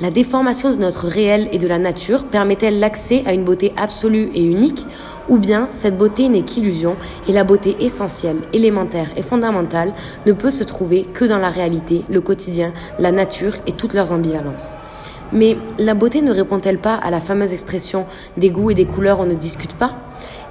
La 0.00 0.10
déformation 0.10 0.70
de 0.70 0.76
notre 0.76 1.08
réel 1.08 1.48
et 1.50 1.58
de 1.58 1.66
la 1.66 1.80
nature 1.80 2.26
permet-elle 2.26 2.78
l'accès 2.78 3.24
à 3.26 3.34
une 3.34 3.42
beauté 3.42 3.72
absolue 3.76 4.30
et 4.36 4.44
unique, 4.44 4.86
ou 5.28 5.38
bien 5.38 5.66
cette 5.72 5.98
beauté 5.98 6.28
n'est 6.28 6.42
qu'illusion 6.42 6.94
et 7.26 7.32
la 7.32 7.42
beauté 7.42 7.74
essentielle, 7.80 8.36
élémentaire 8.52 9.08
et 9.16 9.22
fondamentale 9.22 9.94
ne 10.26 10.32
peut 10.32 10.52
se 10.52 10.62
trouver 10.62 11.06
que 11.12 11.24
dans 11.24 11.40
la 11.40 11.50
réalité, 11.50 12.04
le 12.08 12.20
quotidien, 12.20 12.72
la 13.00 13.10
nature 13.10 13.54
et 13.66 13.72
toutes 13.72 13.94
leurs 13.94 14.12
ambivalences 14.12 14.76
mais 15.32 15.56
la 15.78 15.94
beauté 15.94 16.20
ne 16.20 16.30
répond-elle 16.30 16.78
pas 16.78 16.94
à 16.94 17.10
la 17.10 17.18
fameuse 17.18 17.52
expression 17.52 18.04
des 18.36 18.50
goûts 18.50 18.70
et 18.70 18.74
des 18.74 18.84
couleurs 18.84 19.20
on 19.20 19.24
ne 19.24 19.34
discute 19.34 19.74
pas 19.74 20.03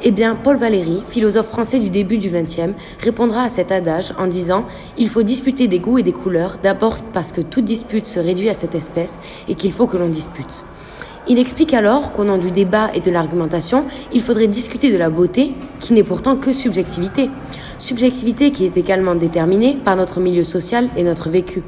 Eh 0.06 0.12
bien, 0.12 0.36
Paul 0.36 0.58
Valéry, 0.58 1.02
philosophe 1.08 1.48
français 1.48 1.80
du 1.80 1.90
début 1.90 2.18
du 2.18 2.30
XXe, 2.30 2.74
répondra 3.00 3.44
à 3.44 3.50
cet 3.50 3.72
adage 3.72 4.14
en 4.18 4.28
disant 4.28 4.66
Il 4.98 5.08
faut 5.08 5.24
disputer 5.24 5.70
des 5.70 5.80
goûts 5.80 5.98
et 5.98 6.04
des 6.04 6.12
couleurs, 6.12 6.58
d'abord 6.62 6.98
parce 7.14 7.32
que 7.32 7.40
toute 7.40 7.64
dispute 7.64 8.06
se 8.06 8.20
réduit 8.20 8.50
à 8.50 8.54
cette 8.54 8.76
espèce 8.76 9.18
et 9.48 9.56
qu'il 9.56 9.72
faut 9.72 9.88
que 9.88 9.96
l'on 9.96 10.10
dispute. 10.10 10.66
Il 11.30 11.40
explique 11.40 11.74
alors 11.74 12.12
qu'au 12.12 12.26
nom 12.26 12.38
du 12.38 12.52
débat 12.52 12.92
et 12.94 13.00
de 13.00 13.12
l'argumentation, 13.12 13.86
il 14.12 14.22
faudrait 14.22 14.48
discuter 14.48 14.92
de 14.92 14.98
la 14.98 15.10
beauté, 15.10 15.54
qui 15.80 15.94
n'est 15.94 16.04
pourtant 16.04 16.36
que 16.36 16.52
subjectivité. 16.52 17.30
Subjectivité 17.78 18.52
qui 18.52 18.66
est 18.66 18.76
également 18.76 19.16
déterminée 19.16 19.78
par 19.86 19.96
notre 19.96 20.20
milieu 20.20 20.44
social 20.44 20.90
et 20.98 21.04
notre 21.04 21.30
vécu. 21.30 21.64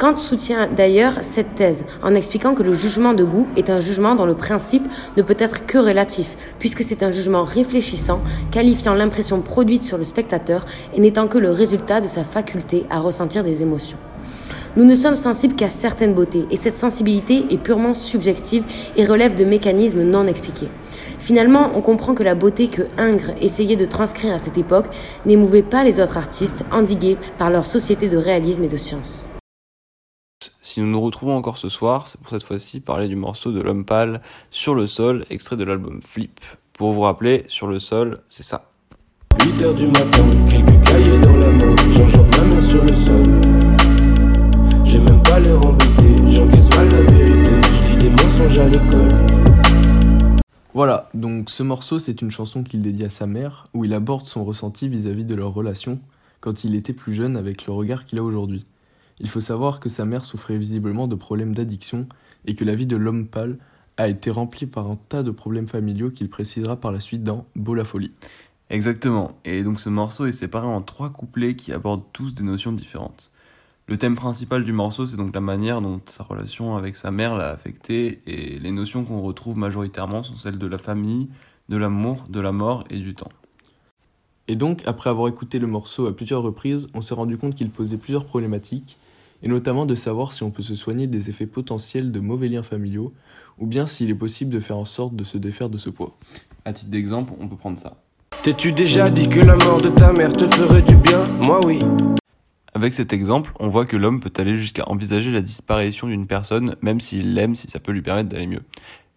Kant 0.00 0.16
soutient 0.16 0.66
d'ailleurs 0.66 1.18
cette 1.20 1.56
thèse 1.56 1.84
en 2.02 2.14
expliquant 2.14 2.54
que 2.54 2.62
le 2.62 2.72
jugement 2.72 3.12
de 3.12 3.22
goût 3.22 3.46
est 3.58 3.68
un 3.68 3.80
jugement 3.80 4.14
dont 4.14 4.24
le 4.24 4.34
principe 4.34 4.88
ne 5.18 5.20
peut 5.20 5.36
être 5.38 5.66
que 5.66 5.76
relatif, 5.76 6.38
puisque 6.58 6.80
c'est 6.80 7.02
un 7.02 7.10
jugement 7.10 7.44
réfléchissant, 7.44 8.22
qualifiant 8.50 8.94
l'impression 8.94 9.42
produite 9.42 9.84
sur 9.84 9.98
le 9.98 10.04
spectateur 10.04 10.64
et 10.94 11.00
n'étant 11.00 11.28
que 11.28 11.36
le 11.36 11.50
résultat 11.50 12.00
de 12.00 12.08
sa 12.08 12.24
faculté 12.24 12.86
à 12.88 12.98
ressentir 13.00 13.44
des 13.44 13.60
émotions. 13.60 13.98
Nous 14.74 14.86
ne 14.86 14.96
sommes 14.96 15.16
sensibles 15.16 15.54
qu'à 15.54 15.68
certaines 15.68 16.14
beautés, 16.14 16.46
et 16.50 16.56
cette 16.56 16.76
sensibilité 16.76 17.44
est 17.50 17.58
purement 17.58 17.92
subjective 17.92 18.64
et 18.96 19.04
relève 19.04 19.34
de 19.34 19.44
mécanismes 19.44 20.04
non 20.04 20.26
expliqués. 20.26 20.70
Finalement, 21.18 21.72
on 21.74 21.82
comprend 21.82 22.14
que 22.14 22.22
la 22.22 22.34
beauté 22.34 22.68
que 22.68 22.82
Ingres 22.96 23.34
essayait 23.42 23.76
de 23.76 23.84
transcrire 23.84 24.32
à 24.32 24.38
cette 24.38 24.56
époque 24.56 24.86
n'émouvait 25.26 25.62
pas 25.62 25.84
les 25.84 26.00
autres 26.00 26.16
artistes, 26.16 26.64
endigués 26.72 27.18
par 27.36 27.50
leur 27.50 27.66
société 27.66 28.08
de 28.08 28.16
réalisme 28.16 28.64
et 28.64 28.68
de 28.68 28.78
science. 28.78 29.26
Si 30.62 30.80
nous 30.80 30.86
nous 30.86 31.00
retrouvons 31.00 31.36
encore 31.36 31.58
ce 31.58 31.68
soir, 31.68 32.06
c'est 32.06 32.20
pour 32.20 32.30
cette 32.30 32.42
fois-ci 32.42 32.80
parler 32.80 33.08
du 33.08 33.16
morceau 33.16 33.52
de 33.52 33.60
L'homme 33.60 33.84
pâle 33.84 34.20
sur 34.50 34.74
le 34.74 34.86
sol, 34.86 35.24
extrait 35.30 35.56
de 35.56 35.64
l'album 35.64 36.00
Flip. 36.02 36.40
Pour 36.72 36.92
vous 36.92 37.02
rappeler, 37.02 37.44
sur 37.48 37.66
le 37.66 37.78
sol, 37.78 38.20
c'est 38.28 38.42
ça. 38.42 38.70
8 39.42 39.62
heures 39.62 39.74
du 39.74 39.86
matin, 39.86 40.24
quelques 40.48 40.82
cahiers 40.84 41.18
dans 41.18 41.36
la 41.36 41.50
main, 41.50 41.76
j'enjambe 41.90 42.34
ma 42.36 42.44
main 42.44 42.60
sur 42.60 42.82
le 42.82 42.92
sol. 42.92 43.40
J'ai 44.84 45.00
même 45.00 45.22
pas 45.22 45.40
l'air 45.40 45.58
embêté, 45.64 46.28
j'encaisse 46.28 46.70
mal 46.70 46.88
la 46.88 47.02
vérité, 47.02 47.50
je 47.72 47.90
dis 47.90 47.96
des 47.96 48.10
mensonges 48.10 48.58
à 48.58 48.68
l'école. 48.68 49.26
Voilà, 50.72 51.10
donc 51.14 51.50
ce 51.50 51.62
morceau 51.62 51.98
c'est 51.98 52.22
une 52.22 52.30
chanson 52.30 52.62
qu'il 52.62 52.80
dédie 52.80 53.04
à 53.04 53.10
sa 53.10 53.26
mère, 53.26 53.68
où 53.74 53.84
il 53.84 53.92
aborde 53.92 54.26
son 54.26 54.44
ressenti 54.44 54.88
vis-à-vis 54.88 55.24
de 55.24 55.34
leur 55.34 55.52
relation 55.52 55.98
quand 56.40 56.64
il 56.64 56.74
était 56.74 56.92
plus 56.92 57.14
jeune 57.14 57.36
avec 57.36 57.66
le 57.66 57.72
regard 57.72 58.06
qu'il 58.06 58.18
a 58.18 58.22
aujourd'hui. 58.22 58.64
Il 59.20 59.28
faut 59.28 59.40
savoir 59.40 59.80
que 59.80 59.88
sa 59.88 60.04
mère 60.04 60.24
souffrait 60.24 60.58
visiblement 60.58 61.06
de 61.06 61.14
problèmes 61.14 61.54
d'addiction 61.54 62.06
et 62.46 62.54
que 62.54 62.64
la 62.64 62.74
vie 62.74 62.86
de 62.86 62.96
l'homme 62.96 63.26
pâle 63.26 63.58
a 63.98 64.08
été 64.08 64.30
remplie 64.30 64.66
par 64.66 64.90
un 64.90 64.98
tas 65.08 65.22
de 65.22 65.30
problèmes 65.30 65.68
familiaux 65.68 66.10
qu'il 66.10 66.30
précisera 66.30 66.76
par 66.76 66.90
la 66.90 67.00
suite 67.00 67.22
dans 67.22 67.44
Beau 67.54 67.74
la 67.74 67.84
folie. 67.84 68.12
Exactement, 68.70 69.32
et 69.44 69.62
donc 69.62 69.80
ce 69.80 69.88
morceau 69.88 70.26
est 70.26 70.32
séparé 70.32 70.66
en 70.66 70.80
trois 70.80 71.10
couplets 71.10 71.54
qui 71.54 71.72
abordent 71.72 72.04
tous 72.12 72.34
des 72.34 72.44
notions 72.44 72.72
différentes. 72.72 73.30
Le 73.88 73.98
thème 73.98 74.14
principal 74.14 74.62
du 74.62 74.72
morceau, 74.72 75.06
c'est 75.06 75.16
donc 75.16 75.34
la 75.34 75.40
manière 75.40 75.82
dont 75.82 76.00
sa 76.06 76.22
relation 76.22 76.76
avec 76.76 76.94
sa 76.94 77.10
mère 77.10 77.34
l'a 77.34 77.50
affecté, 77.50 78.20
et 78.26 78.60
les 78.60 78.70
notions 78.70 79.04
qu'on 79.04 79.20
retrouve 79.20 79.58
majoritairement 79.58 80.22
sont 80.22 80.36
celles 80.36 80.58
de 80.58 80.66
la 80.68 80.78
famille, 80.78 81.28
de 81.68 81.76
l'amour, 81.76 82.26
de 82.28 82.40
la 82.40 82.52
mort 82.52 82.84
et 82.88 82.98
du 82.98 83.14
temps. 83.14 83.32
Et 84.46 84.54
donc, 84.54 84.82
après 84.86 85.10
avoir 85.10 85.28
écouté 85.28 85.58
le 85.58 85.66
morceau 85.66 86.06
à 86.06 86.14
plusieurs 86.14 86.42
reprises, 86.42 86.88
on 86.94 87.02
s'est 87.02 87.14
rendu 87.14 87.36
compte 87.36 87.56
qu'il 87.56 87.70
posait 87.70 87.96
plusieurs 87.96 88.24
problématiques, 88.24 88.96
et 89.42 89.48
notamment 89.48 89.86
de 89.86 89.94
savoir 89.94 90.32
si 90.32 90.42
on 90.42 90.50
peut 90.50 90.62
se 90.62 90.74
soigner 90.74 91.06
des 91.06 91.30
effets 91.30 91.46
potentiels 91.46 92.12
de 92.12 92.20
mauvais 92.20 92.48
liens 92.48 92.62
familiaux, 92.62 93.12
ou 93.58 93.66
bien 93.66 93.86
s'il 93.86 94.10
est 94.10 94.14
possible 94.14 94.52
de 94.52 94.60
faire 94.60 94.78
en 94.78 94.84
sorte 94.84 95.14
de 95.14 95.24
se 95.24 95.38
défaire 95.38 95.68
de 95.68 95.78
ce 95.78 95.90
poids. 95.90 96.16
À 96.64 96.72
titre 96.72 96.90
d'exemple, 96.90 97.32
on 97.40 97.48
peut 97.48 97.56
prendre 97.56 97.78
ça. 97.78 97.96
T'es-tu 98.42 98.72
déjà 98.72 99.10
dit 99.10 99.28
que 99.28 99.40
la 99.40 99.56
mort 99.56 99.80
de 99.80 99.90
ta 99.90 100.12
mère 100.12 100.32
te 100.32 100.46
ferait 100.46 100.82
du 100.82 100.96
bien? 100.96 101.24
Moi 101.42 101.60
oui. 101.66 101.78
Avec 102.72 102.94
cet 102.94 103.12
exemple, 103.12 103.52
on 103.58 103.68
voit 103.68 103.84
que 103.84 103.96
l'homme 103.96 104.20
peut 104.20 104.32
aller 104.38 104.56
jusqu'à 104.56 104.84
envisager 104.86 105.30
la 105.30 105.42
disparition 105.42 106.06
d'une 106.06 106.26
personne, 106.26 106.76
même 106.82 107.00
s'il 107.00 107.34
l'aime, 107.34 107.56
si 107.56 107.68
ça 107.68 107.80
peut 107.80 107.92
lui 107.92 108.02
permettre 108.02 108.28
d'aller 108.28 108.46
mieux. 108.46 108.62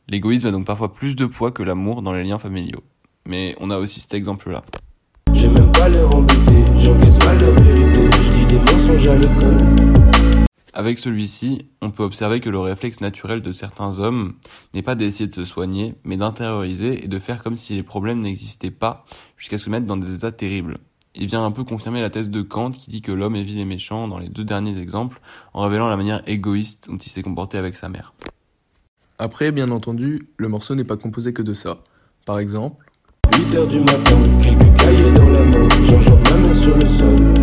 L'égoïsme 0.10 0.48
a 0.48 0.52
donc 0.52 0.66
parfois 0.66 0.92
plus 0.92 1.16
de 1.16 1.26
poids 1.26 1.52
que 1.52 1.64
l'amour 1.64 2.02
dans 2.02 2.14
les 2.14 2.24
liens 2.24 2.40
familiaux. 2.40 2.84
Mais 3.26 3.56
on 3.60 3.70
a 3.70 3.78
aussi 3.78 4.02
cet 4.02 4.16
exemple-là. 4.16 4.64
J'ai 5.34 5.48
même 5.48 5.72
pas 5.72 5.88
l'air 5.88 6.14
embêté, 6.14 6.66
j'encaisse 6.76 7.20
mal 7.20 7.38
la 7.40 7.50
vérité, 7.52 8.10
je 8.12 8.32
dis 8.34 8.46
des 8.46 8.60
mensonges 8.60 9.08
à 9.08 9.16
l'école. 9.16 9.93
Avec 10.76 10.98
celui-ci, 10.98 11.68
on 11.84 11.92
peut 11.92 12.02
observer 12.02 12.40
que 12.40 12.50
le 12.50 12.58
réflexe 12.58 13.00
naturel 13.00 13.44
de 13.44 13.52
certains 13.52 14.00
hommes 14.00 14.34
n'est 14.74 14.82
pas 14.82 14.96
d'essayer 14.96 15.28
de 15.28 15.36
se 15.36 15.46
soigner, 15.46 15.94
mais 16.04 16.18
d'intérioriser 16.18 17.06
et 17.06 17.08
de 17.08 17.20
faire 17.20 17.44
comme 17.44 17.58
si 17.58 17.76
les 17.76 17.84
problèmes 17.84 18.22
n'existaient 18.22 18.72
pas, 18.72 19.06
jusqu'à 19.38 19.60
se 19.60 19.70
mettre 19.70 19.86
dans 19.86 19.98
des 19.98 20.16
états 20.16 20.32
terribles. 20.32 20.80
Il 21.14 21.28
vient 21.28 21.46
un 21.46 21.52
peu 21.52 21.64
confirmer 21.64 22.02
la 22.02 22.10
thèse 22.10 22.32
de 22.32 22.42
Kant 22.42 22.72
qui 22.72 22.90
dit 22.90 23.04
que 23.04 23.12
l'homme 23.12 23.36
est 23.36 23.44
vil 23.44 23.60
et 23.60 23.66
méchant 23.66 24.08
dans 24.08 24.18
les 24.18 24.30
deux 24.30 24.44
derniers 24.44 24.80
exemples, 24.80 25.22
en 25.54 25.62
révélant 25.62 25.90
la 25.90 25.98
manière 25.98 26.24
égoïste 26.26 26.90
dont 26.90 26.98
il 26.98 27.10
s'est 27.10 27.22
comporté 27.22 27.60
avec 27.60 27.76
sa 27.76 27.88
mère. 27.88 28.16
Après, 29.20 29.52
bien 29.52 29.70
entendu, 29.70 30.28
le 30.38 30.48
morceau 30.48 30.74
n'est 30.74 30.84
pas 30.84 30.98
composé 30.98 31.34
que 31.34 31.44
de 31.44 31.54
ça. 31.54 31.84
Par 32.26 32.40
exemple, 32.40 32.90
8 33.38 33.56
heures 33.56 33.68
du 33.68 33.80
matin, 33.80 34.18
quelques 34.42 34.76
cahiers 34.76 35.12
dans 35.12 35.30
la 35.30 35.44
main, 35.44 35.70
j'enjambe 35.84 36.28
ma 36.30 36.38
main 36.38 36.54
sur 36.56 36.76
le 36.76 36.86
sol. 36.86 37.34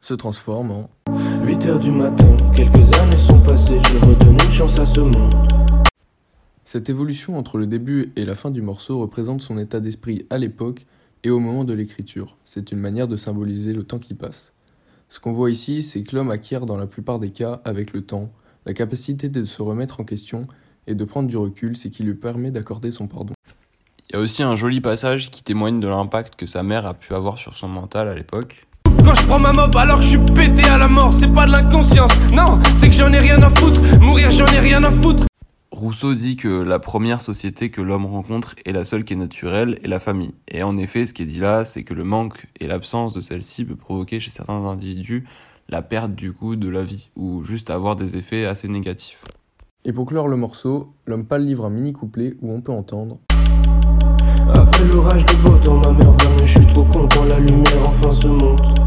se 0.00 0.14
transforme 0.14 0.70
en 0.70 0.90
8 1.56 1.66
heures 1.68 1.78
du 1.78 1.90
matin, 1.90 2.36
quelques 2.54 2.92
années 2.98 3.16
sont 3.16 3.40
passées, 3.40 3.78
je 3.80 3.96
redonne 3.96 4.36
une 4.44 4.52
chance 4.52 4.78
à 4.78 4.84
ce 4.84 5.00
monde. 5.00 5.34
Cette 6.64 6.90
évolution 6.90 7.38
entre 7.38 7.56
le 7.56 7.66
début 7.66 8.12
et 8.14 8.26
la 8.26 8.34
fin 8.34 8.50
du 8.50 8.60
morceau 8.60 8.98
représente 8.98 9.40
son 9.40 9.56
état 9.56 9.80
d'esprit 9.80 10.26
à 10.28 10.36
l'époque 10.36 10.84
et 11.24 11.30
au 11.30 11.38
moment 11.38 11.64
de 11.64 11.72
l'écriture. 11.72 12.36
C'est 12.44 12.72
une 12.72 12.78
manière 12.78 13.08
de 13.08 13.16
symboliser 13.16 13.72
le 13.72 13.84
temps 13.84 13.98
qui 13.98 14.12
passe. 14.12 14.52
Ce 15.08 15.18
qu'on 15.18 15.32
voit 15.32 15.50
ici, 15.50 15.80
c'est 15.80 16.02
que 16.02 16.14
l'homme 16.14 16.30
acquiert 16.30 16.66
dans 16.66 16.76
la 16.76 16.86
plupart 16.86 17.20
des 17.20 17.30
cas, 17.30 17.62
avec 17.64 17.94
le 17.94 18.02
temps, 18.02 18.30
la 18.66 18.74
capacité 18.74 19.30
de 19.30 19.44
se 19.44 19.62
remettre 19.62 20.00
en 20.00 20.04
question 20.04 20.48
et 20.86 20.94
de 20.94 21.04
prendre 21.06 21.28
du 21.28 21.38
recul, 21.38 21.74
ce 21.78 21.88
qui 21.88 22.02
lui 22.02 22.16
permet 22.16 22.50
d'accorder 22.50 22.90
son 22.90 23.06
pardon. 23.06 23.32
Il 24.10 24.12
y 24.12 24.16
a 24.16 24.20
aussi 24.20 24.42
un 24.42 24.56
joli 24.56 24.82
passage 24.82 25.30
qui 25.30 25.42
témoigne 25.42 25.80
de 25.80 25.88
l'impact 25.88 26.36
que 26.36 26.44
sa 26.44 26.62
mère 26.62 26.84
a 26.84 26.92
pu 26.92 27.14
avoir 27.14 27.38
sur 27.38 27.54
son 27.54 27.68
mental 27.68 28.08
à 28.08 28.14
l'époque. 28.14 28.65
Quand 29.06 29.14
je 29.14 29.24
prends 29.24 29.38
ma 29.38 29.52
mob 29.52 29.76
alors 29.76 29.98
que 29.98 30.04
je 30.04 30.08
suis 30.08 30.18
pété 30.34 30.64
à 30.64 30.78
la 30.78 30.88
mort, 30.88 31.12
c'est 31.12 31.32
pas 31.32 31.46
de 31.46 31.52
l'inconscience, 31.52 32.10
non, 32.32 32.58
c'est 32.74 32.90
que 32.90 32.94
j'en 32.96 33.12
ai 33.12 33.20
rien 33.20 33.40
à 33.40 33.50
foutre, 33.50 33.80
mourir 34.00 34.32
j'en 34.32 34.46
ai 34.48 34.58
rien 34.58 34.82
à 34.82 34.90
foutre. 34.90 35.26
Rousseau 35.70 36.12
dit 36.12 36.34
que 36.34 36.48
la 36.48 36.80
première 36.80 37.20
société 37.20 37.70
que 37.70 37.80
l'homme 37.80 38.06
rencontre 38.06 38.56
est 38.64 38.72
la 38.72 38.84
seule 38.84 39.04
qui 39.04 39.12
est 39.12 39.16
naturelle 39.16 39.78
et 39.84 39.86
la 39.86 40.00
famille. 40.00 40.34
Et 40.48 40.64
en 40.64 40.76
effet, 40.76 41.06
ce 41.06 41.14
qui 41.14 41.22
est 41.22 41.26
dit 41.26 41.38
là, 41.38 41.64
c'est 41.64 41.84
que 41.84 41.94
le 41.94 42.02
manque 42.02 42.46
et 42.58 42.66
l'absence 42.66 43.12
de 43.12 43.20
celle-ci 43.20 43.64
peut 43.64 43.76
provoquer 43.76 44.18
chez 44.18 44.32
certains 44.32 44.66
individus 44.66 45.22
la 45.68 45.82
perte 45.82 46.12
du 46.16 46.32
goût 46.32 46.56
de 46.56 46.68
la 46.68 46.82
vie, 46.82 47.10
ou 47.14 47.44
juste 47.44 47.70
avoir 47.70 47.94
des 47.94 48.16
effets 48.16 48.44
assez 48.44 48.66
négatifs. 48.66 49.22
Et 49.84 49.92
pour 49.92 50.06
clore 50.06 50.26
le 50.26 50.36
morceau, 50.36 50.94
l'homme 51.06 51.26
pâle 51.26 51.44
livre 51.44 51.64
un 51.66 51.70
mini 51.70 51.92
couplet 51.92 52.34
où 52.42 52.52
on 52.52 52.60
peut 52.60 52.72
entendre 52.72 53.18
Après 54.52 54.84
l'orage, 54.84 55.24
le 55.26 55.48
beau 55.48 55.58
temps, 55.58 55.76
ma 55.76 55.92
mère 55.92 56.10
va 56.10 56.30
mieux, 56.30 56.44
je 56.44 56.58
suis 56.58 56.66
trop 56.66 56.84
content, 56.84 57.24
la 57.24 57.38
lumière 57.38 57.86
enfin 57.86 58.10
se 58.10 58.26
monte. 58.26 58.85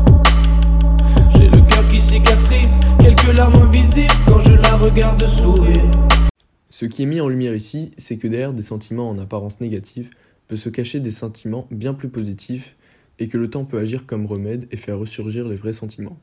Ce 6.71 6.85
qui 6.85 7.03
est 7.03 7.05
mis 7.05 7.21
en 7.21 7.27
lumière 7.27 7.53
ici, 7.53 7.91
c'est 7.97 8.17
que 8.17 8.27
derrière 8.27 8.53
des 8.53 8.63
sentiments 8.63 9.09
en 9.09 9.19
apparence 9.19 9.59
négatifs 9.61 10.09
peut 10.47 10.55
se 10.55 10.69
cacher 10.69 10.99
des 10.99 11.11
sentiments 11.11 11.67
bien 11.69 11.93
plus 11.93 12.09
positifs 12.09 12.75
et 13.19 13.27
que 13.27 13.37
le 13.37 13.51
temps 13.51 13.63
peut 13.63 13.77
agir 13.77 14.07
comme 14.07 14.25
remède 14.25 14.67
et 14.71 14.77
faire 14.77 14.97
ressurgir 14.97 15.47
les 15.47 15.55
vrais 15.55 15.73
sentiments. 15.73 16.17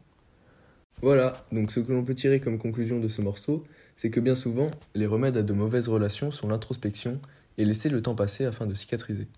Voilà, 1.02 1.46
donc 1.52 1.70
ce 1.70 1.78
que 1.78 1.92
l'on 1.92 2.02
peut 2.02 2.14
tirer 2.14 2.40
comme 2.40 2.58
conclusion 2.58 2.98
de 2.98 3.06
ce 3.06 3.22
morceau, 3.22 3.62
c'est 3.94 4.10
que 4.10 4.18
bien 4.18 4.34
souvent, 4.34 4.72
les 4.96 5.06
remèdes 5.06 5.36
à 5.36 5.42
de 5.42 5.52
mauvaises 5.52 5.88
relations 5.88 6.32
sont 6.32 6.48
l'introspection 6.48 7.20
et 7.58 7.64
laisser 7.64 7.90
le 7.90 8.02
temps 8.02 8.16
passer 8.16 8.44
afin 8.44 8.66
de 8.66 8.74
cicatriser. 8.74 9.28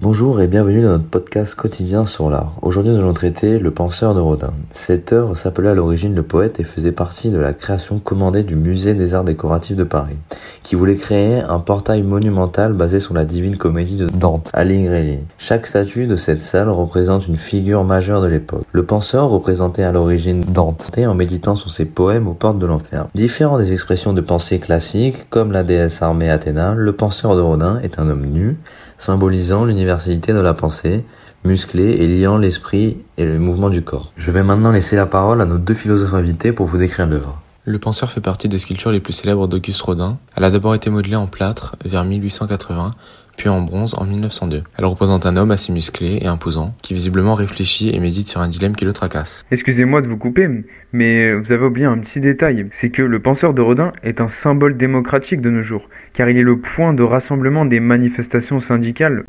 Bonjour 0.00 0.40
et 0.40 0.46
bienvenue 0.46 0.80
dans 0.80 0.90
notre 0.90 1.08
podcast 1.08 1.56
quotidien 1.56 2.06
sur 2.06 2.30
l'art. 2.30 2.52
Aujourd'hui 2.62 2.92
nous 2.92 3.00
allons 3.00 3.14
traiter 3.14 3.58
Le 3.58 3.72
penseur 3.72 4.14
de 4.14 4.20
Rodin. 4.20 4.52
Cette 4.72 5.12
œuvre 5.12 5.36
s'appelait 5.36 5.70
à 5.70 5.74
l'origine 5.74 6.14
Le 6.14 6.22
Poète 6.22 6.60
et 6.60 6.64
faisait 6.64 6.92
partie 6.92 7.30
de 7.30 7.40
la 7.40 7.52
création 7.52 7.98
commandée 7.98 8.44
du 8.44 8.54
Musée 8.54 8.94
des 8.94 9.14
Arts 9.14 9.24
Décoratifs 9.24 9.74
de 9.74 9.82
Paris, 9.82 10.14
qui 10.62 10.76
voulait 10.76 10.94
créer 10.94 11.40
un 11.40 11.58
portail 11.58 12.04
monumental 12.04 12.74
basé 12.74 13.00
sur 13.00 13.12
la 13.12 13.24
divine 13.24 13.56
comédie 13.56 13.96
de 13.96 14.06
Dante, 14.06 14.50
Alighieri. 14.52 15.18
Chaque 15.36 15.66
statue 15.66 16.06
de 16.06 16.14
cette 16.14 16.38
salle 16.38 16.68
représente 16.68 17.26
une 17.26 17.36
figure 17.36 17.82
majeure 17.82 18.22
de 18.22 18.28
l'époque. 18.28 18.66
Le 18.70 18.84
penseur 18.84 19.28
représentait 19.28 19.82
à 19.82 19.90
l'origine 19.90 20.42
Dante 20.42 20.96
en 20.96 21.14
méditant 21.14 21.56
sur 21.56 21.72
ses 21.72 21.86
poèmes 21.86 22.28
aux 22.28 22.34
portes 22.34 22.60
de 22.60 22.66
l'enfer. 22.66 23.08
Différent 23.16 23.58
des 23.58 23.72
expressions 23.72 24.12
de 24.12 24.20
pensée 24.20 24.60
classiques, 24.60 25.28
comme 25.28 25.50
la 25.50 25.64
déesse 25.64 26.02
armée 26.02 26.30
Athéna, 26.30 26.74
le 26.76 26.92
penseur 26.92 27.34
de 27.34 27.40
Rodin 27.40 27.80
est 27.80 27.98
un 27.98 28.08
homme 28.08 28.26
nu, 28.26 28.58
symbolisant 28.98 29.64
l'universalité 29.64 30.32
de 30.32 30.40
la 30.40 30.54
pensée, 30.54 31.04
musclé 31.44 31.84
et 31.84 32.08
liant 32.08 32.36
l'esprit 32.36 32.98
et 33.16 33.24
le 33.24 33.38
mouvement 33.38 33.70
du 33.70 33.82
corps. 33.82 34.12
Je 34.16 34.30
vais 34.30 34.42
maintenant 34.42 34.72
laisser 34.72 34.96
la 34.96 35.06
parole 35.06 35.40
à 35.40 35.46
nos 35.46 35.58
deux 35.58 35.74
philosophes 35.74 36.14
invités 36.14 36.52
pour 36.52 36.66
vous 36.66 36.78
décrire 36.78 37.06
l'œuvre. 37.06 37.40
Le 37.64 37.78
penseur 37.78 38.10
fait 38.10 38.20
partie 38.20 38.48
des 38.48 38.58
sculptures 38.58 38.92
les 38.92 39.00
plus 39.00 39.12
célèbres 39.12 39.46
d'Auguste 39.46 39.82
Rodin. 39.82 40.18
Elle 40.34 40.44
a 40.44 40.50
d'abord 40.50 40.74
été 40.74 40.90
modelée 40.90 41.16
en 41.16 41.26
plâtre 41.26 41.76
vers 41.84 42.04
1880, 42.04 42.92
puis 43.38 43.48
en 43.48 43.62
bronze 43.62 43.94
en 43.96 44.04
1902. 44.04 44.62
Elle 44.76 44.84
représente 44.84 45.24
un 45.24 45.36
homme 45.38 45.50
assez 45.50 45.72
musclé 45.72 46.18
et 46.20 46.26
imposant, 46.26 46.74
qui 46.82 46.92
visiblement 46.92 47.34
réfléchit 47.34 47.94
et 47.94 48.00
médite 48.00 48.28
sur 48.28 48.42
un 48.42 48.48
dilemme 48.48 48.76
qui 48.76 48.84
le 48.84 48.92
tracasse. 48.92 49.46
Excusez-moi 49.50 50.02
de 50.02 50.08
vous 50.08 50.18
couper, 50.18 50.48
mais 50.92 51.32
vous 51.32 51.52
avez 51.52 51.64
oublié 51.64 51.86
un 51.86 51.98
petit 51.98 52.20
détail, 52.20 52.66
c'est 52.70 52.90
que 52.90 53.02
le 53.02 53.20
penseur 53.20 53.54
de 53.54 53.62
Rodin 53.62 53.92
est 54.02 54.20
un 54.20 54.28
symbole 54.28 54.76
démocratique 54.76 55.40
de 55.40 55.50
nos 55.50 55.62
jours, 55.62 55.88
car 56.12 56.28
il 56.28 56.36
est 56.36 56.42
le 56.42 56.58
point 56.58 56.92
de 56.92 57.02
rassemblement 57.02 57.64
des 57.64 57.80
manifestations 57.80 58.60
syndicales. 58.60 59.24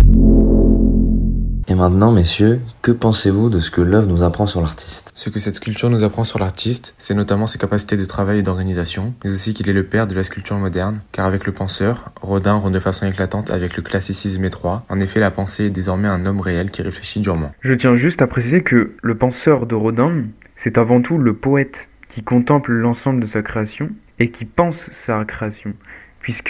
Et 1.71 1.75
maintenant, 1.75 2.11
messieurs, 2.11 2.61
que 2.81 2.91
pensez-vous 2.91 3.51
de 3.51 3.59
ce 3.59 3.69
que 3.69 3.81
l'œuvre 3.81 4.07
nous 4.07 4.23
apprend 4.23 4.47
sur 4.47 4.59
l'artiste? 4.59 5.11
Ce 5.13 5.29
que 5.29 5.39
cette 5.39 5.57
sculpture 5.57 5.91
nous 5.91 6.03
apprend 6.03 6.23
sur 6.23 6.39
l'artiste, 6.39 6.95
c'est 6.97 7.13
notamment 7.13 7.45
ses 7.45 7.59
capacités 7.59 7.95
de 7.95 8.05
travail 8.05 8.39
et 8.39 8.41
d'organisation, 8.41 9.13
mais 9.23 9.29
aussi 9.29 9.53
qu'il 9.53 9.69
est 9.69 9.73
le 9.73 9.85
père 9.85 10.07
de 10.07 10.15
la 10.15 10.23
sculpture 10.23 10.57
moderne, 10.57 11.01
car 11.11 11.27
avec 11.27 11.45
le 11.45 11.51
penseur, 11.51 12.11
Rodin 12.21 12.55
rend 12.55 12.71
de 12.71 12.79
façon 12.79 13.05
éclatante 13.05 13.51
avec 13.51 13.77
le 13.77 13.83
classicisme 13.83 14.43
étroit. 14.45 14.83
En 14.89 14.99
effet, 14.99 15.19
la 15.19 15.29
pensée 15.29 15.65
est 15.65 15.69
désormais 15.69 16.07
un 16.07 16.25
homme 16.25 16.41
réel 16.41 16.71
qui 16.71 16.81
réfléchit 16.81 17.19
durement. 17.19 17.51
Je 17.61 17.75
tiens 17.75 17.93
juste 17.93 18.23
à 18.23 18.25
préciser 18.25 18.63
que 18.63 18.95
le 19.03 19.15
penseur 19.15 19.67
de 19.67 19.75
Rodin, 19.75 20.23
c'est 20.55 20.79
avant 20.79 21.03
tout 21.03 21.19
le 21.19 21.35
poète 21.35 21.87
qui 22.09 22.23
contemple 22.23 22.71
l'ensemble 22.71 23.21
de 23.21 23.27
sa 23.27 23.43
création 23.43 23.91
et 24.17 24.31
qui 24.31 24.45
pense 24.45 24.89
sa 24.91 25.23
création, 25.23 25.73
puisque 26.19 26.49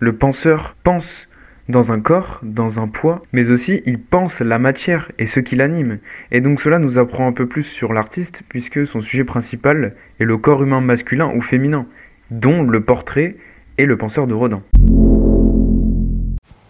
le 0.00 0.16
penseur 0.16 0.76
pense 0.84 1.28
dans 1.70 1.92
un 1.92 2.00
corps, 2.00 2.40
dans 2.42 2.78
un 2.78 2.88
poids, 2.88 3.22
mais 3.32 3.48
aussi 3.50 3.82
il 3.86 4.00
pense 4.00 4.40
la 4.40 4.58
matière 4.58 5.10
et 5.18 5.26
ce 5.26 5.40
qui 5.40 5.56
l'anime. 5.56 5.98
Et 6.30 6.40
donc 6.40 6.60
cela 6.60 6.78
nous 6.78 6.98
apprend 6.98 7.26
un 7.26 7.32
peu 7.32 7.46
plus 7.46 7.62
sur 7.62 7.92
l'artiste, 7.92 8.42
puisque 8.48 8.86
son 8.86 9.00
sujet 9.00 9.24
principal 9.24 9.94
est 10.18 10.24
le 10.24 10.36
corps 10.36 10.62
humain 10.62 10.80
masculin 10.80 11.32
ou 11.34 11.40
féminin, 11.40 11.86
dont 12.30 12.62
le 12.62 12.82
portrait 12.82 13.36
est 13.78 13.86
le 13.86 13.96
penseur 13.96 14.26
de 14.26 14.34
Rodin. 14.34 14.62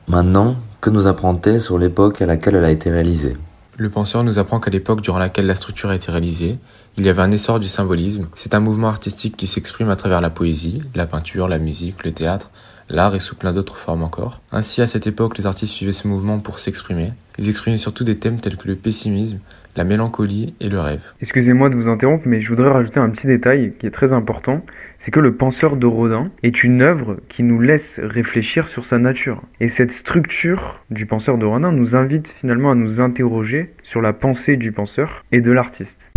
Maintenant, 0.09 0.57
que 0.81 0.91
nous 0.91 1.07
apprend-elle 1.07 1.61
sur 1.61 1.79
l'époque 1.79 2.23
à 2.23 2.27
laquelle 2.27 2.57
elle 2.57 2.65
a 2.65 2.71
été 2.71 2.91
réalisée? 2.91 3.37
Le 3.77 3.89
penseur 3.89 4.25
nous 4.25 4.39
apprend 4.39 4.61
qu'à 4.61 4.71
l'époque 4.71 5.01
durant 5.01 5.19
laquelle 5.19 5.47
la 5.47 5.55
structure 5.55 5.89
a 5.89 5.95
été 5.95 6.13
réalisée, 6.13 6.59
il 6.99 7.07
y 7.07 7.09
avait 7.09 7.23
un 7.23 7.31
essor 7.31 7.61
du 7.61 7.69
symbolisme. 7.69 8.29
C'est 8.35 8.55
un 8.55 8.61
mouvement 8.61 8.89
artistique 8.89 9.37
qui 9.37 9.47
s'exprime 9.47 9.89
à 9.89 9.97
travers 9.97 10.21
la 10.21 10.29
poésie, 10.29 10.83
la 10.95 11.07
peinture, 11.07 11.49
la 11.49 11.59
musique, 11.59 12.05
le 12.05 12.13
théâtre, 12.13 12.51
l'art 12.91 13.15
et 13.15 13.21
sous 13.21 13.37
plein 13.37 13.53
d'autres 13.53 13.77
formes 13.77 14.03
encore. 14.03 14.43
Ainsi, 14.53 14.83
à 14.83 14.87
cette 14.87 15.07
époque, 15.07 15.39
les 15.39 15.47
artistes 15.47 15.73
suivaient 15.73 15.93
ce 15.93 16.09
mouvement 16.09 16.41
pour 16.41 16.59
s'exprimer. 16.59 17.13
Ils 17.39 17.49
exprimaient 17.49 17.77
surtout 17.77 18.05
des 18.05 18.19
thèmes 18.19 18.41
tels 18.41 18.57
que 18.57 18.69
le 18.69 18.75
pessimisme, 18.75 19.39
la 19.77 19.85
mélancolie 19.85 20.55
et 20.61 20.69
le 20.69 20.81
rêve. 20.81 21.03
Excusez-moi 21.23 21.71
de 21.71 21.77
vous 21.77 21.89
interrompre, 21.89 22.25
mais 22.27 22.43
je 22.43 22.49
voudrais 22.49 22.69
rajouter 22.69 23.01
un 23.01 23.09
petit 23.09 23.27
détail 23.27 23.73
qui 23.79 23.87
est 23.87 23.91
très 23.91 24.13
important, 24.13 24.63
c'est 24.99 25.11
que 25.11 25.21
le 25.21 25.35
penseur 25.35 25.77
de 25.77 25.87
Rodin 25.87 26.31
est 26.43 26.65
une 26.65 26.83
œuvre 26.83 27.19
qui 27.29 27.43
nous 27.43 27.61
laisse 27.61 28.01
réfléchir 28.03 28.69
sur 28.69 28.85
sa 28.85 28.99
nature. 28.99 29.43
Et 29.61 29.69
cette 29.69 29.93
structure 29.93 30.81
du 30.91 31.07
penseur 31.07 31.39
de 31.39 31.47
Rodin 31.47 31.73
nous 31.73 31.97
invite 31.97 32.29
finalement 32.29 32.73
à 32.73 32.75
nous 32.75 33.01
interroger 33.01 33.73
sur 33.83 34.03
la 34.03 34.13
pensée 34.13 34.57
du 34.57 34.73
penseur 34.73 35.25
et 35.33 35.41
de 35.41 35.53
l'artiste. 35.53 36.11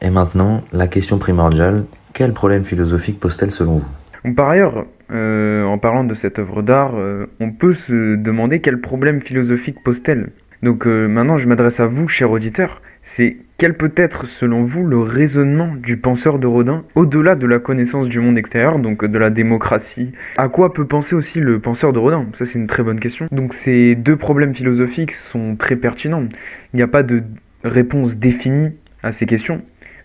Et 0.00 0.10
maintenant, 0.10 0.64
la 0.72 0.88
question 0.88 1.18
primordiale, 1.18 1.84
quel 2.12 2.32
problème 2.32 2.64
philosophique 2.64 3.20
pose-t-elle 3.20 3.50
selon 3.50 3.76
vous? 3.76 4.01
Par 4.30 4.48
ailleurs, 4.48 4.86
euh, 5.10 5.64
en 5.64 5.78
parlant 5.78 6.04
de 6.04 6.14
cette 6.14 6.38
œuvre 6.38 6.62
d'art, 6.62 6.94
euh, 6.94 7.26
on 7.40 7.50
peut 7.50 7.74
se 7.74 8.16
demander 8.16 8.60
quel 8.60 8.80
problème 8.80 9.20
philosophique 9.20 9.82
pose-t-elle. 9.84 10.30
Donc 10.62 10.86
euh, 10.86 11.08
maintenant, 11.08 11.38
je 11.38 11.48
m'adresse 11.48 11.80
à 11.80 11.86
vous, 11.86 12.06
cher 12.06 12.30
auditeur. 12.30 12.82
C'est 13.02 13.36
quel 13.58 13.74
peut 13.74 13.92
être, 13.96 14.26
selon 14.26 14.62
vous, 14.62 14.84
le 14.84 14.98
raisonnement 15.00 15.74
du 15.74 15.96
penseur 15.96 16.38
de 16.38 16.46
Rodin 16.46 16.84
au-delà 16.94 17.34
de 17.34 17.46
la 17.46 17.58
connaissance 17.58 18.08
du 18.08 18.20
monde 18.20 18.38
extérieur, 18.38 18.78
donc 18.78 19.04
de 19.04 19.18
la 19.18 19.30
démocratie? 19.30 20.12
À 20.36 20.48
quoi 20.48 20.72
peut 20.72 20.86
penser 20.86 21.16
aussi 21.16 21.40
le 21.40 21.58
penseur 21.58 21.92
de 21.92 21.98
Rodin? 21.98 22.26
Ça, 22.34 22.44
c'est 22.44 22.60
une 22.60 22.68
très 22.68 22.84
bonne 22.84 23.00
question. 23.00 23.26
Donc 23.32 23.54
ces 23.54 23.96
deux 23.96 24.16
problèmes 24.16 24.54
philosophiques 24.54 25.12
sont 25.12 25.56
très 25.56 25.74
pertinents. 25.74 26.26
Il 26.72 26.76
n'y 26.76 26.82
a 26.82 26.88
pas 26.88 27.02
de 27.02 27.24
réponse 27.64 28.16
définie 28.16 28.70
à 29.02 29.10
ces 29.10 29.26
questions, 29.26 29.62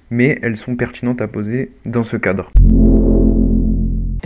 mais 0.09 0.39
elles 0.41 0.57
sont 0.57 0.75
pertinentes 0.75 1.21
à 1.21 1.27
poser 1.27 1.69
dans 1.85 2.03
ce 2.03 2.17
cadre. 2.17 2.51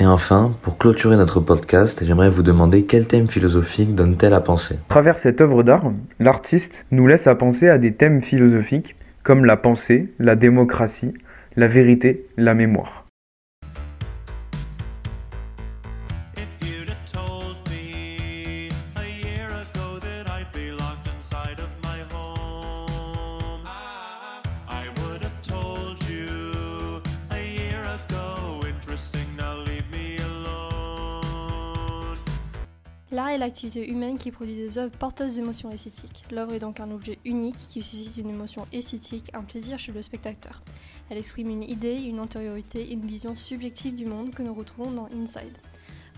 Et 0.02 0.06
enfin, 0.08 0.56
pour 0.64 0.80
clôturer 0.80 1.16
notre 1.16 1.40
podcast, 1.40 2.04
j'aimerais 2.04 2.32
vous 2.32 2.42
demander 2.42 2.88
quel 2.88 3.08
thème 3.08 3.28
philosophique 3.28 3.94
donne-t-elle 3.94 4.34
à 4.34 4.42
penser? 4.42 4.80
Travers 4.90 5.20
cette 5.20 5.42
œuvre 5.42 5.62
d'art, 5.62 5.92
l'artiste 6.20 6.88
nous 6.90 7.06
laisse 7.06 7.28
à 7.28 7.36
penser 7.36 7.70
à 7.70 7.78
des 7.78 7.94
thèmes 7.94 8.24
philosophiques 8.24 8.96
comme 9.22 9.46
la 9.46 9.58
pensée, 9.58 10.12
la 10.18 10.36
démocratie, 10.36 11.14
la 11.56 11.68
vérité, 11.68 12.26
la 12.36 12.56
mémoire. 12.56 13.01
Est 33.32 33.38
l'activité 33.38 33.90
humaine 33.90 34.18
qui 34.18 34.30
produit 34.30 34.58
des 34.58 34.78
œuvres 34.78 34.98
porteuses 34.98 35.36
d'émotions 35.36 35.72
esthétiques. 35.72 36.26
L'œuvre 36.32 36.54
est 36.54 36.60
donc 36.60 36.82
un 36.82 36.92
objet 36.92 37.18
unique 37.24 37.56
qui 37.56 37.82
suscite 37.82 38.18
une 38.18 38.30
émotion 38.30 38.68
esthétique, 38.74 39.32
un 39.34 39.44
plaisir 39.44 39.80
chez 39.80 39.94
le 39.94 40.02
spectateur. 40.02 40.62
Elle 41.10 41.18
exprime 41.18 41.50
une 41.50 41.64
idée, 41.64 42.02
une 42.02 42.20
antériorité, 42.20 42.92
une 42.92 43.06
vision 43.06 43.34
subjective 43.34 43.96
du 43.96 44.06
monde 44.06 44.36
que 44.36 44.44
nous 44.44 44.54
retrouvons 44.54 44.92
dans 44.92 45.08
Inside. 45.16 45.58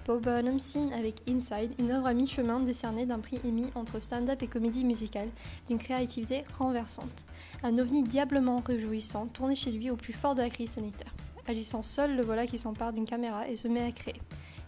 Bob 0.08 0.24
Burnham 0.24 0.58
signe 0.58 0.92
avec 0.92 1.22
Inside 1.30 1.76
une 1.78 1.92
œuvre 1.92 2.08
à 2.08 2.16
mi-chemin 2.16 2.62
décernée 2.62 3.06
d'un 3.06 3.20
prix 3.20 3.40
émis 3.46 3.68
entre 3.76 4.00
stand-up 4.00 4.42
et 4.42 4.48
comédie 4.48 4.84
musicale, 4.84 5.30
d'une 5.68 5.78
créativité 5.78 6.44
renversante. 6.58 7.28
Un 7.62 7.78
ovni 7.78 8.02
diablement 8.02 8.64
réjouissant, 8.66 9.28
tourné 9.28 9.54
chez 9.54 9.72
lui 9.72 9.92
au 9.92 9.96
plus 9.96 10.14
fort 10.14 10.34
de 10.34 10.42
la 10.42 10.50
crise 10.50 10.72
sanitaire. 10.72 11.14
Agissant 11.48 11.84
seul, 11.84 12.16
le 12.16 12.24
voilà 12.24 12.48
qui 12.48 12.58
s'empare 12.58 12.92
d'une 12.92 13.06
caméra 13.06 13.48
et 13.48 13.56
se 13.56 13.68
met 13.68 13.84
à 13.84 13.92
créer. 13.92 14.16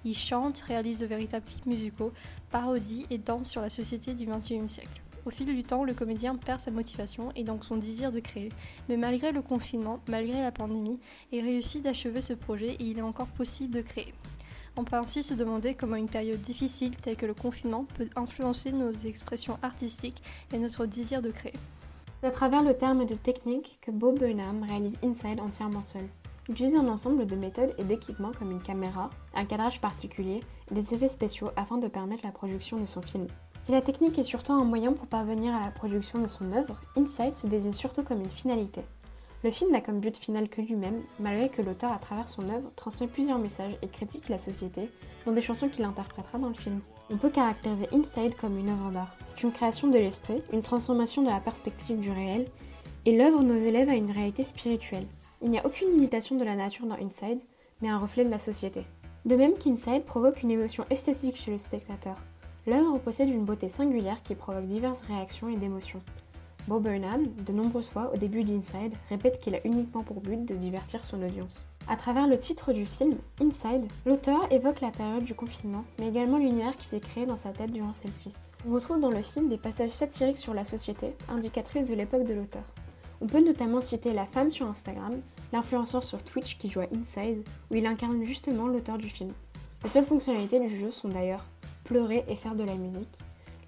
Il 0.05 0.15
chante, 0.15 0.59
réalise 0.59 0.99
de 0.99 1.07
véritables 1.07 1.45
clips 1.45 1.65
musicaux, 1.65 2.11
parodie 2.51 3.07
et 3.09 3.17
danse 3.17 3.49
sur 3.49 3.61
la 3.61 3.69
société 3.69 4.13
du 4.13 4.27
XXIe 4.27 4.69
siècle. 4.69 5.01
Au 5.25 5.31
fil 5.31 5.47
du 5.47 5.63
temps, 5.63 5.83
le 5.83 5.95
comédien 5.95 6.35
perd 6.35 6.59
sa 6.59 6.69
motivation 6.69 7.31
et 7.35 7.43
donc 7.43 7.65
son 7.65 7.77
désir 7.77 8.11
de 8.11 8.19
créer. 8.19 8.49
Mais 8.87 8.97
malgré 8.97 9.31
le 9.31 9.41
confinement, 9.41 9.99
malgré 10.07 10.39
la 10.39 10.51
pandémie, 10.51 10.99
il 11.31 11.41
réussit 11.41 11.81
d'achever 11.81 12.21
ce 12.21 12.33
projet 12.33 12.75
et 12.75 12.83
il 12.83 12.99
est 12.99 13.01
encore 13.01 13.27
possible 13.27 13.73
de 13.73 13.81
créer. 13.81 14.13
On 14.77 14.83
peut 14.83 14.97
ainsi 14.97 15.23
se 15.23 15.33
demander 15.33 15.73
comment 15.73 15.95
une 15.95 16.09
période 16.09 16.41
difficile 16.41 16.95
telle 16.95 17.15
que 17.15 17.25
le 17.25 17.33
confinement 17.33 17.85
peut 17.85 18.09
influencer 18.15 18.71
nos 18.71 18.91
expressions 18.91 19.57
artistiques 19.63 20.21
et 20.53 20.59
notre 20.59 20.85
désir 20.85 21.23
de 21.23 21.31
créer. 21.31 21.53
C'est 22.21 22.27
à 22.27 22.31
travers 22.31 22.61
le 22.61 22.77
terme 22.77 23.05
de 23.05 23.15
technique 23.15 23.79
que 23.81 23.89
Bob 23.89 24.19
Burnham 24.19 24.61
réalise 24.63 24.99
Inside 25.03 25.39
entièrement 25.39 25.81
seul 25.81 26.07
utilise 26.49 26.75
un 26.75 26.87
ensemble 26.87 27.25
de 27.25 27.35
méthodes 27.35 27.73
et 27.77 27.83
d'équipements 27.83 28.31
comme 28.37 28.51
une 28.51 28.61
caméra, 28.61 29.09
un 29.35 29.45
cadrage 29.45 29.81
particulier 29.81 30.39
des 30.71 30.93
effets 30.93 31.07
spéciaux 31.07 31.49
afin 31.55 31.77
de 31.77 31.87
permettre 31.87 32.25
la 32.25 32.31
production 32.31 32.77
de 32.77 32.85
son 32.85 33.01
film. 33.01 33.27
Si 33.61 33.71
la 33.71 33.81
technique 33.81 34.19
est 34.19 34.23
surtout 34.23 34.53
un 34.53 34.63
moyen 34.63 34.93
pour 34.93 35.07
parvenir 35.07 35.55
à 35.55 35.61
la 35.61 35.71
production 35.71 36.19
de 36.19 36.27
son 36.27 36.51
œuvre, 36.51 36.81
Inside 36.95 37.33
se 37.33 37.47
désigne 37.47 37.73
surtout 37.73 38.03
comme 38.03 38.19
une 38.19 38.29
finalité. 38.29 38.81
Le 39.43 39.51
film 39.51 39.71
n'a 39.71 39.81
comme 39.81 39.99
but 39.99 40.17
final 40.17 40.49
que 40.49 40.61
lui-même, 40.61 41.01
malgré 41.19 41.49
que 41.49 41.61
l'auteur, 41.61 41.91
à 41.91 41.99
travers 41.99 42.27
son 42.27 42.49
œuvre, 42.49 42.71
transmet 42.75 43.07
plusieurs 43.07 43.37
messages 43.37 43.77
et 43.81 43.87
critique 43.87 44.29
la 44.29 44.37
société, 44.37 44.89
dont 45.25 45.33
des 45.33 45.41
chansons 45.41 45.69
qu'il 45.69 45.83
interprétera 45.83 46.37
dans 46.37 46.47
le 46.47 46.55
film. 46.55 46.79
On 47.11 47.17
peut 47.17 47.29
caractériser 47.29 47.87
Inside 47.91 48.35
comme 48.35 48.57
une 48.57 48.69
œuvre 48.69 48.91
d'art. 48.91 49.15
C'est 49.23 49.43
une 49.43 49.51
création 49.51 49.87
de 49.87 49.97
l'esprit, 49.97 50.41
une 50.51 50.63
transformation 50.63 51.21
de 51.21 51.29
la 51.29 51.39
perspective 51.39 51.99
du 51.99 52.11
réel, 52.11 52.45
et 53.05 53.15
l'œuvre 53.15 53.43
nous 53.43 53.53
élève 53.53 53.89
à 53.89 53.95
une 53.95 54.09
réalité 54.09 54.41
spirituelle. 54.41 55.05
Il 55.45 55.51
n'y 55.51 55.59
a 55.59 55.65
aucune 55.67 55.93
imitation 55.93 56.35
de 56.37 56.43
la 56.43 56.55
nature 56.55 56.87
dans 56.87 56.95
Inside, 56.95 57.37
mais 57.79 57.89
un 57.89 57.99
reflet 57.99 58.25
de 58.25 58.31
la 58.31 58.39
société. 58.39 58.83
De 59.25 59.35
même 59.35 59.53
qu'Inside 59.53 60.03
provoque 60.03 60.41
une 60.41 60.49
émotion 60.49 60.85
esthétique 60.89 61.37
chez 61.37 61.51
le 61.51 61.59
spectateur, 61.59 62.15
l'œuvre 62.65 62.97
possède 62.97 63.29
une 63.29 63.45
beauté 63.45 63.67
singulière 63.67 64.23
qui 64.23 64.33
provoque 64.33 64.65
diverses 64.65 65.03
réactions 65.03 65.47
et 65.47 65.55
d'émotions. 65.55 66.01
Bob 66.67 66.81
Burnham, 66.81 67.21
de 67.45 67.53
nombreuses 67.53 67.91
fois 67.91 68.11
au 68.11 68.17
début 68.17 68.43
d'Inside, 68.43 68.95
répète 69.09 69.39
qu'il 69.39 69.53
a 69.53 69.63
uniquement 69.67 70.01
pour 70.01 70.19
but 70.19 70.43
de 70.45 70.55
divertir 70.55 71.03
son 71.03 71.21
audience. 71.21 71.67
À 71.87 71.95
travers 71.95 72.25
le 72.25 72.39
titre 72.39 72.73
du 72.73 72.87
film, 72.87 73.13
Inside, 73.39 73.85
l'auteur 74.07 74.51
évoque 74.51 74.81
la 74.81 74.89
période 74.89 75.25
du 75.25 75.35
confinement, 75.35 75.85
mais 75.99 76.07
également 76.07 76.39
l'univers 76.39 76.75
qui 76.75 76.87
s'est 76.87 76.99
créé 76.99 77.27
dans 77.27 77.37
sa 77.37 77.51
tête 77.51 77.71
durant 77.71 77.93
celle-ci. 77.93 78.31
On 78.67 78.73
retrouve 78.73 78.99
dans 78.99 79.11
le 79.11 79.21
film 79.21 79.47
des 79.47 79.59
passages 79.59 79.91
satiriques 79.91 80.39
sur 80.39 80.55
la 80.55 80.63
société, 80.63 81.13
indicatrices 81.29 81.87
de 81.87 81.93
l'époque 81.93 82.25
de 82.25 82.33
l'auteur. 82.33 82.63
On 83.21 83.27
peut 83.27 83.43
notamment 83.43 83.81
citer 83.81 84.13
la 84.13 84.25
femme 84.25 84.51
sur 84.51 84.67
Instagram, 84.67 85.21
l'influenceur 85.53 86.03
sur 86.03 86.21
Twitch 86.23 86.57
qui 86.57 86.69
joue 86.69 86.81
à 86.81 86.87
Inside, 86.95 87.47
où 87.71 87.75
il 87.75 87.85
incarne 87.85 88.23
justement 88.23 88.67
l'auteur 88.67 88.97
du 88.97 89.09
film. 89.09 89.31
Les 89.83 89.89
seules 89.89 90.05
fonctionnalités 90.05 90.59
du 90.59 90.77
jeu 90.77 90.91
sont 90.91 91.07
d'ailleurs 91.07 91.45
pleurer 91.83 92.25
et 92.27 92.35
faire 92.35 92.55
de 92.55 92.63
la 92.63 92.75
musique, 92.75 93.19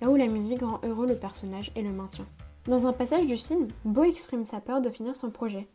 là 0.02 0.10
où 0.10 0.16
la 0.16 0.28
musique 0.28 0.62
rend 0.62 0.82
heureux 0.84 1.08
le 1.08 1.16
personnage 1.16 1.72
et 1.76 1.82
le 1.82 1.92
maintient. 1.92 2.28
Dans 2.66 2.86
un 2.86 2.94
passage 2.94 3.28
du 3.28 3.38
film, 3.38 3.68
Bo 3.86 4.04
exprime 4.04 4.46
sa 4.46 4.60
peur 4.60 4.82
de 4.82 4.90
finir 4.90 5.16
son 5.16 5.32
projet. 5.32 5.68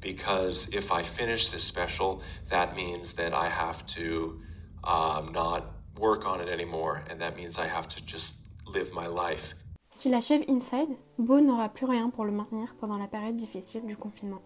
Because 0.00 0.68
if 0.72 0.90
I 0.92 1.02
finish 1.02 1.50
this 1.50 1.64
special, 1.64 2.20
that 2.50 2.74
means 2.76 3.14
that 3.14 3.32
I 3.34 3.48
have 3.48 3.84
to 3.96 4.40
um, 4.84 5.32
not 5.32 5.64
work 5.98 6.24
on 6.26 6.40
it 6.40 6.48
anymore, 6.48 7.02
and 7.10 7.18
that 7.20 7.36
means 7.36 7.58
I 7.58 7.66
have 7.66 7.88
to 7.88 8.00
just 8.06 8.36
live 8.66 8.92
my 8.94 9.06
life. 9.06 9.54
S'il 9.92 10.14
achève 10.14 10.44
Inside, 10.48 10.96
Bo 11.18 11.40
n'aura 11.40 11.68
plus 11.68 11.84
rien 11.84 12.10
pour 12.10 12.24
le 12.24 12.30
maintenir 12.30 12.76
pendant 12.78 12.96
la 12.96 13.08
période 13.08 13.34
difficile 13.34 13.84
du 13.86 13.96
confinement. 13.96 14.40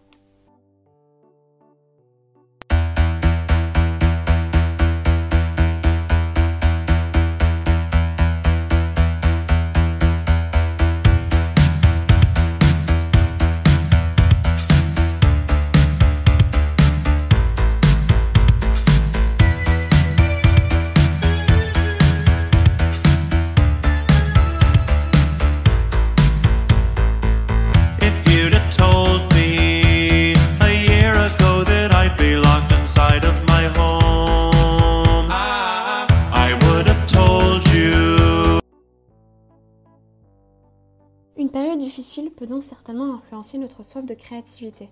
Peut 42.35 42.47
donc 42.47 42.62
certainement 42.62 43.14
influencer 43.14 43.59
notre 43.59 43.83
soif 43.83 44.05
de 44.05 44.14
créativité, 44.14 44.90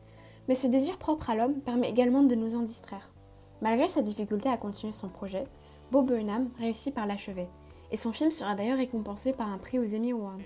mais 0.48 0.54
ce 0.54 0.66
désir 0.66 0.98
propre 0.98 1.30
à 1.30 1.34
l'homme 1.34 1.60
permet 1.60 1.90
également 1.90 2.22
de 2.22 2.34
nous 2.34 2.56
en 2.56 2.62
distraire. 2.62 3.08
Malgré 3.60 3.88
sa 3.88 4.02
difficulté 4.02 4.48
à 4.48 4.56
continuer 4.56 4.92
son 4.92 5.08
projet, 5.08 5.44
Bob 5.90 6.06
Burnham 6.06 6.48
réussit 6.58 6.94
par 6.94 7.06
l'achever, 7.06 7.48
et 7.90 7.96
son 7.96 8.12
film 8.12 8.30
sera 8.30 8.54
d'ailleurs 8.54 8.78
récompensé 8.78 9.32
par 9.32 9.48
un 9.48 9.58
prix 9.58 9.78
aux 9.78 9.94
Emmy 9.94 10.12
Awards. 10.12 10.38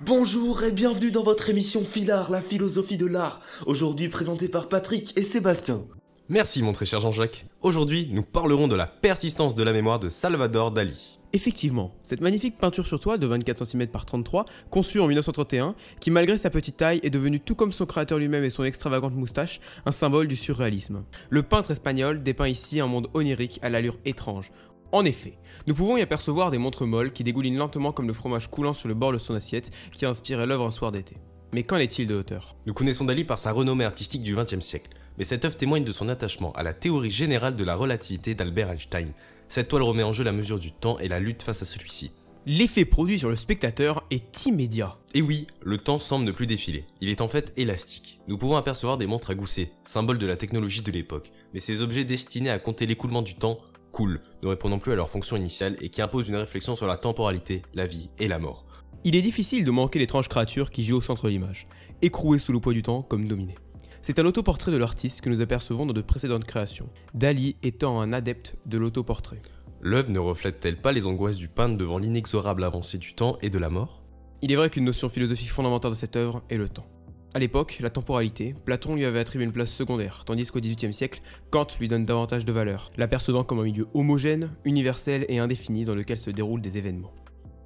Bonjour 0.00 0.64
et 0.64 0.72
bienvenue 0.72 1.10
dans 1.10 1.22
votre 1.22 1.48
émission 1.48 1.82
Filard, 1.82 2.30
la 2.30 2.40
philosophie 2.40 2.98
de 2.98 3.06
l'art, 3.06 3.40
aujourd'hui 3.66 4.08
présentée 4.08 4.48
par 4.48 4.68
Patrick 4.68 5.16
et 5.16 5.22
Sébastien. 5.22 5.86
Merci 6.28 6.64
mon 6.64 6.72
très 6.72 6.86
cher 6.86 7.00
Jean-Jacques. 7.00 7.46
Aujourd'hui, 7.62 8.08
nous 8.10 8.24
parlerons 8.24 8.66
de 8.66 8.74
la 8.74 8.88
persistance 8.88 9.54
de 9.54 9.62
la 9.62 9.72
mémoire 9.72 10.00
de 10.00 10.08
Salvador 10.08 10.72
Dali. 10.72 11.20
Effectivement, 11.32 11.94
cette 12.02 12.20
magnifique 12.20 12.58
peinture 12.58 12.84
sur 12.84 12.98
toile 12.98 13.20
de 13.20 13.28
24 13.28 13.64
cm 13.64 13.86
par 13.86 14.06
33, 14.06 14.44
conçue 14.68 14.98
en 14.98 15.06
1931, 15.06 15.76
qui 16.00 16.10
malgré 16.10 16.36
sa 16.36 16.50
petite 16.50 16.78
taille 16.78 16.98
est 17.04 17.10
devenue 17.10 17.38
tout 17.38 17.54
comme 17.54 17.70
son 17.70 17.86
créateur 17.86 18.18
lui-même 18.18 18.42
et 18.42 18.50
son 18.50 18.64
extravagante 18.64 19.14
moustache, 19.14 19.60
un 19.84 19.92
symbole 19.92 20.26
du 20.26 20.34
surréalisme. 20.34 21.04
Le 21.30 21.44
peintre 21.44 21.70
espagnol 21.70 22.24
dépeint 22.24 22.48
ici 22.48 22.80
un 22.80 22.88
monde 22.88 23.08
onirique 23.14 23.60
à 23.62 23.70
l'allure 23.70 23.98
étrange. 24.04 24.50
En 24.90 25.04
effet, 25.04 25.38
nous 25.68 25.74
pouvons 25.74 25.96
y 25.96 26.02
apercevoir 26.02 26.50
des 26.50 26.58
montres 26.58 26.86
molles 26.86 27.12
qui 27.12 27.22
dégoulinent 27.22 27.58
lentement 27.58 27.92
comme 27.92 28.08
le 28.08 28.12
fromage 28.12 28.50
coulant 28.50 28.72
sur 28.72 28.88
le 28.88 28.94
bord 28.94 29.12
de 29.12 29.18
son 29.18 29.36
assiette 29.36 29.70
qui 29.92 30.04
a 30.04 30.10
inspiré 30.10 30.44
l'œuvre 30.44 30.66
un 30.66 30.72
soir 30.72 30.90
d'été. 30.90 31.18
Mais 31.52 31.62
qu'en 31.62 31.76
est-il 31.76 32.08
de 32.08 32.16
hauteur 32.16 32.56
Nous 32.66 32.74
connaissons 32.74 33.04
Dali 33.04 33.22
par 33.22 33.38
sa 33.38 33.52
renommée 33.52 33.84
artistique 33.84 34.22
du 34.22 34.34
XXe 34.34 34.58
siècle, 34.58 34.90
mais 35.18 35.24
cette 35.24 35.44
œuvre 35.44 35.56
témoigne 35.56 35.84
de 35.84 35.92
son 35.92 36.08
attachement 36.08 36.52
à 36.52 36.62
la 36.62 36.74
théorie 36.74 37.10
générale 37.10 37.56
de 37.56 37.64
la 37.64 37.74
relativité 37.74 38.34
d'Albert 38.34 38.70
Einstein. 38.70 39.12
Cette 39.48 39.68
toile 39.68 39.82
remet 39.82 40.02
en 40.02 40.12
jeu 40.12 40.24
la 40.24 40.32
mesure 40.32 40.58
du 40.58 40.72
temps 40.72 40.98
et 40.98 41.08
la 41.08 41.20
lutte 41.20 41.42
face 41.42 41.62
à 41.62 41.66
celui-ci. 41.66 42.12
L'effet 42.48 42.84
produit 42.84 43.18
sur 43.18 43.28
le 43.28 43.34
spectateur 43.34 44.04
est 44.10 44.46
immédiat. 44.46 44.98
Et 45.14 45.22
oui, 45.22 45.48
le 45.62 45.78
temps 45.78 45.98
semble 45.98 46.24
ne 46.24 46.30
plus 46.30 46.46
défiler. 46.46 46.84
Il 47.00 47.10
est 47.10 47.20
en 47.20 47.26
fait 47.26 47.52
élastique. 47.56 48.20
Nous 48.28 48.38
pouvons 48.38 48.54
apercevoir 48.56 48.98
des 48.98 49.08
montres 49.08 49.30
à 49.30 49.34
gousset, 49.34 49.72
symbole 49.82 50.18
de 50.18 50.26
la 50.26 50.36
technologie 50.36 50.82
de 50.82 50.92
l'époque, 50.92 51.32
mais 51.52 51.60
ces 51.60 51.82
objets 51.82 52.04
destinés 52.04 52.50
à 52.50 52.60
compter 52.60 52.86
l'écoulement 52.86 53.22
du 53.22 53.34
temps 53.34 53.58
cool, 53.90 54.20
ne 54.42 54.48
répondant 54.48 54.78
plus 54.78 54.92
à 54.92 54.94
leur 54.94 55.10
fonction 55.10 55.36
initiale 55.36 55.76
et 55.80 55.88
qui 55.88 56.02
imposent 56.02 56.28
une 56.28 56.36
réflexion 56.36 56.76
sur 56.76 56.86
la 56.86 56.98
temporalité, 56.98 57.62
la 57.74 57.86
vie 57.86 58.10
et 58.18 58.28
la 58.28 58.38
mort. 58.38 58.64
Il 59.02 59.16
est 59.16 59.22
difficile 59.22 59.64
de 59.64 59.70
manquer 59.70 59.98
l'étrange 59.98 60.28
créature 60.28 60.70
qui 60.70 60.84
joue 60.84 60.98
au 60.98 61.00
centre 61.00 61.24
de 61.24 61.30
l'image, 61.30 61.66
écrouée 62.02 62.38
sous 62.38 62.52
le 62.52 62.60
poids 62.60 62.74
du 62.74 62.82
temps 62.82 63.02
comme 63.02 63.26
dominée. 63.26 63.56
C'est 64.06 64.20
un 64.20 64.24
autoportrait 64.24 64.70
de 64.70 64.76
l'artiste 64.76 65.20
que 65.20 65.28
nous 65.28 65.40
apercevons 65.40 65.84
dans 65.84 65.92
de 65.92 66.00
précédentes 66.00 66.44
créations, 66.44 66.88
Dali 67.12 67.56
étant 67.64 68.00
un 68.00 68.12
adepte 68.12 68.54
de 68.64 68.78
l'autoportrait. 68.78 69.42
L'œuvre 69.80 70.12
ne 70.12 70.20
reflète-t-elle 70.20 70.80
pas 70.80 70.92
les 70.92 71.06
angoisses 71.06 71.38
du 71.38 71.48
peintre 71.48 71.76
devant 71.76 71.98
l'inexorable 71.98 72.62
avancée 72.62 72.98
du 72.98 73.14
temps 73.14 73.36
et 73.42 73.50
de 73.50 73.58
la 73.58 73.68
mort? 73.68 74.04
Il 74.42 74.52
est 74.52 74.54
vrai 74.54 74.70
qu'une 74.70 74.84
notion 74.84 75.08
philosophique 75.08 75.50
fondamentale 75.50 75.90
de 75.90 75.96
cette 75.96 76.14
œuvre 76.14 76.44
est 76.50 76.56
le 76.56 76.68
temps. 76.68 76.86
À 77.34 77.40
l'époque, 77.40 77.78
la 77.80 77.90
temporalité, 77.90 78.54
Platon 78.64 78.94
lui 78.94 79.04
avait 79.04 79.18
attribué 79.18 79.44
une 79.44 79.50
place 79.50 79.72
secondaire, 79.72 80.22
tandis 80.24 80.46
qu'au 80.52 80.60
XVIIIe 80.60 80.94
siècle, 80.94 81.20
Kant 81.50 81.66
lui 81.80 81.88
donne 81.88 82.06
davantage 82.06 82.44
de 82.44 82.52
valeur, 82.52 82.92
l'apercevant 82.96 83.42
comme 83.42 83.58
un 83.58 83.64
milieu 83.64 83.88
homogène, 83.92 84.52
universel 84.64 85.26
et 85.28 85.40
indéfini 85.40 85.84
dans 85.84 85.96
lequel 85.96 86.18
se 86.18 86.30
déroulent 86.30 86.62
des 86.62 86.78
événements. 86.78 87.12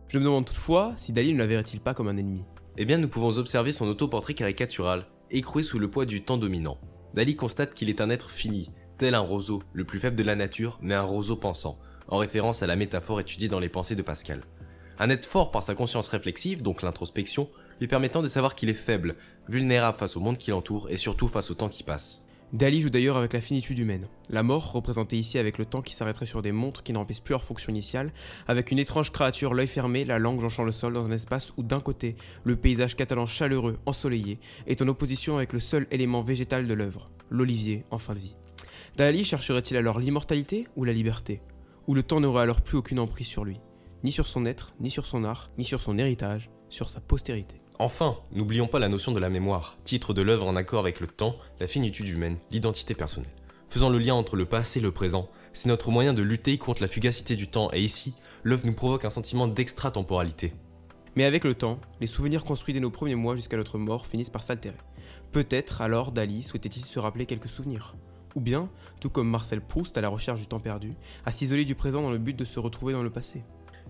Je 0.08 0.16
me 0.16 0.24
demande 0.24 0.46
toutefois 0.46 0.92
si 0.96 1.12
Dali 1.12 1.34
ne 1.34 1.38
la 1.38 1.46
verrait-il 1.46 1.80
pas 1.80 1.92
comme 1.92 2.08
un 2.08 2.16
ennemi? 2.16 2.46
Eh 2.78 2.86
bien, 2.86 2.96
nous 2.96 3.08
pouvons 3.08 3.36
observer 3.36 3.72
son 3.72 3.86
autoportrait 3.88 4.32
caricatural, 4.32 5.04
écroué 5.30 5.62
sous 5.62 5.78
le 5.78 5.90
poids 5.90 6.06
du 6.06 6.22
temps 6.22 6.36
dominant. 6.36 6.78
Dali 7.14 7.36
constate 7.36 7.74
qu'il 7.74 7.88
est 7.88 8.00
un 8.00 8.10
être 8.10 8.30
fini, 8.30 8.70
tel 8.98 9.14
un 9.14 9.20
roseau, 9.20 9.62
le 9.72 9.84
plus 9.84 9.98
faible 9.98 10.16
de 10.16 10.22
la 10.22 10.36
nature, 10.36 10.78
mais 10.82 10.94
un 10.94 11.02
roseau 11.02 11.36
pensant, 11.36 11.78
en 12.08 12.18
référence 12.18 12.62
à 12.62 12.66
la 12.66 12.76
métaphore 12.76 13.20
étudiée 13.20 13.48
dans 13.48 13.60
les 13.60 13.68
pensées 13.68 13.96
de 13.96 14.02
Pascal. 14.02 14.42
Un 14.98 15.10
être 15.10 15.24
fort 15.24 15.50
par 15.50 15.62
sa 15.62 15.74
conscience 15.74 16.08
réflexive, 16.08 16.62
donc 16.62 16.82
l'introspection, 16.82 17.48
lui 17.80 17.88
permettant 17.88 18.22
de 18.22 18.28
savoir 18.28 18.54
qu'il 18.54 18.68
est 18.68 18.74
faible, 18.74 19.16
vulnérable 19.48 19.96
face 19.96 20.16
au 20.16 20.20
monde 20.20 20.36
qui 20.36 20.50
l'entoure 20.50 20.90
et 20.90 20.98
surtout 20.98 21.28
face 21.28 21.50
au 21.50 21.54
temps 21.54 21.70
qui 21.70 21.82
passe. 21.82 22.24
Dali 22.52 22.80
joue 22.80 22.90
d'ailleurs 22.90 23.16
avec 23.16 23.32
la 23.32 23.40
finitude 23.40 23.78
humaine. 23.78 24.08
La 24.28 24.42
mort, 24.42 24.72
représentée 24.72 25.16
ici 25.16 25.38
avec 25.38 25.56
le 25.56 25.64
temps 25.64 25.82
qui 25.82 25.94
s'arrêterait 25.94 26.26
sur 26.26 26.42
des 26.42 26.50
montres 26.50 26.82
qui 26.82 26.92
ne 26.92 26.98
remplissent 26.98 27.20
plus 27.20 27.32
leur 27.32 27.44
fonction 27.44 27.70
initiale, 27.70 28.12
avec 28.48 28.72
une 28.72 28.80
étrange 28.80 29.12
créature, 29.12 29.54
l'œil 29.54 29.68
fermé, 29.68 30.04
la 30.04 30.18
langue 30.18 30.40
jonchant 30.40 30.64
le 30.64 30.72
sol 30.72 30.92
dans 30.92 31.06
un 31.06 31.12
espace 31.12 31.52
où 31.56 31.62
d'un 31.62 31.78
côté, 31.78 32.16
le 32.42 32.56
paysage 32.56 32.96
catalan 32.96 33.28
chaleureux, 33.28 33.78
ensoleillé, 33.86 34.40
est 34.66 34.82
en 34.82 34.88
opposition 34.88 35.36
avec 35.36 35.52
le 35.52 35.60
seul 35.60 35.86
élément 35.92 36.22
végétal 36.22 36.66
de 36.66 36.74
l'œuvre, 36.74 37.12
l'olivier 37.30 37.84
en 37.92 37.98
fin 37.98 38.14
de 38.14 38.18
vie. 38.18 38.36
Dali 38.96 39.24
chercherait-il 39.24 39.76
alors 39.76 40.00
l'immortalité 40.00 40.66
ou 40.74 40.82
la 40.82 40.92
liberté? 40.92 41.42
Ou 41.86 41.94
le 41.94 42.02
temps 42.02 42.18
n'aurait 42.18 42.42
alors 42.42 42.62
plus 42.62 42.78
aucune 42.78 42.98
emprise 42.98 43.28
sur 43.28 43.44
lui 43.44 43.60
Ni 44.02 44.10
sur 44.10 44.26
son 44.26 44.44
être, 44.44 44.74
ni 44.80 44.90
sur 44.90 45.06
son 45.06 45.22
art, 45.22 45.50
ni 45.56 45.64
sur 45.64 45.80
son 45.80 45.98
héritage, 45.98 46.50
sur 46.68 46.90
sa 46.90 47.00
postérité? 47.00 47.59
Enfin, 47.80 48.18
n'oublions 48.34 48.66
pas 48.66 48.78
la 48.78 48.90
notion 48.90 49.10
de 49.10 49.18
la 49.18 49.30
mémoire, 49.30 49.78
titre 49.84 50.12
de 50.12 50.20
l'œuvre 50.20 50.46
en 50.46 50.54
accord 50.54 50.80
avec 50.80 51.00
le 51.00 51.06
temps, 51.06 51.36
la 51.60 51.66
finitude 51.66 52.08
humaine, 52.08 52.36
l'identité 52.50 52.92
personnelle. 52.92 53.32
Faisant 53.70 53.88
le 53.88 53.98
lien 53.98 54.14
entre 54.14 54.36
le 54.36 54.44
passé 54.44 54.80
et 54.80 54.82
le 54.82 54.92
présent, 54.92 55.30
c'est 55.54 55.70
notre 55.70 55.90
moyen 55.90 56.12
de 56.12 56.20
lutter 56.20 56.58
contre 56.58 56.82
la 56.82 56.88
fugacité 56.88 57.36
du 57.36 57.48
temps 57.48 57.70
et 57.72 57.80
ici, 57.80 58.12
l'œuvre 58.42 58.66
nous 58.66 58.74
provoque 58.74 59.06
un 59.06 59.10
sentiment 59.10 59.48
d'extra-temporalité. 59.48 60.52
Mais 61.16 61.24
avec 61.24 61.42
le 61.42 61.54
temps, 61.54 61.80
les 62.02 62.06
souvenirs 62.06 62.44
construits 62.44 62.74
dès 62.74 62.80
nos 62.80 62.90
premiers 62.90 63.14
mois 63.14 63.34
jusqu'à 63.34 63.56
notre 63.56 63.78
mort 63.78 64.06
finissent 64.06 64.28
par 64.28 64.42
s'altérer. 64.42 64.76
Peut-être 65.32 65.80
alors 65.80 66.12
Dali 66.12 66.42
souhaitait-il 66.42 66.84
se 66.84 66.98
rappeler 66.98 67.24
quelques 67.24 67.48
souvenirs. 67.48 67.96
Ou 68.34 68.42
bien, 68.42 68.68
tout 69.00 69.08
comme 69.08 69.30
Marcel 69.30 69.62
Proust 69.62 69.96
à 69.96 70.02
la 70.02 70.10
recherche 70.10 70.40
du 70.40 70.46
temps 70.46 70.60
perdu, 70.60 70.92
à 71.24 71.32
s'isoler 71.32 71.64
du 71.64 71.74
présent 71.74 72.02
dans 72.02 72.10
le 72.10 72.18
but 72.18 72.36
de 72.36 72.44
se 72.44 72.60
retrouver 72.60 72.92
dans 72.92 73.02
le 73.02 73.08
passé. 73.08 73.42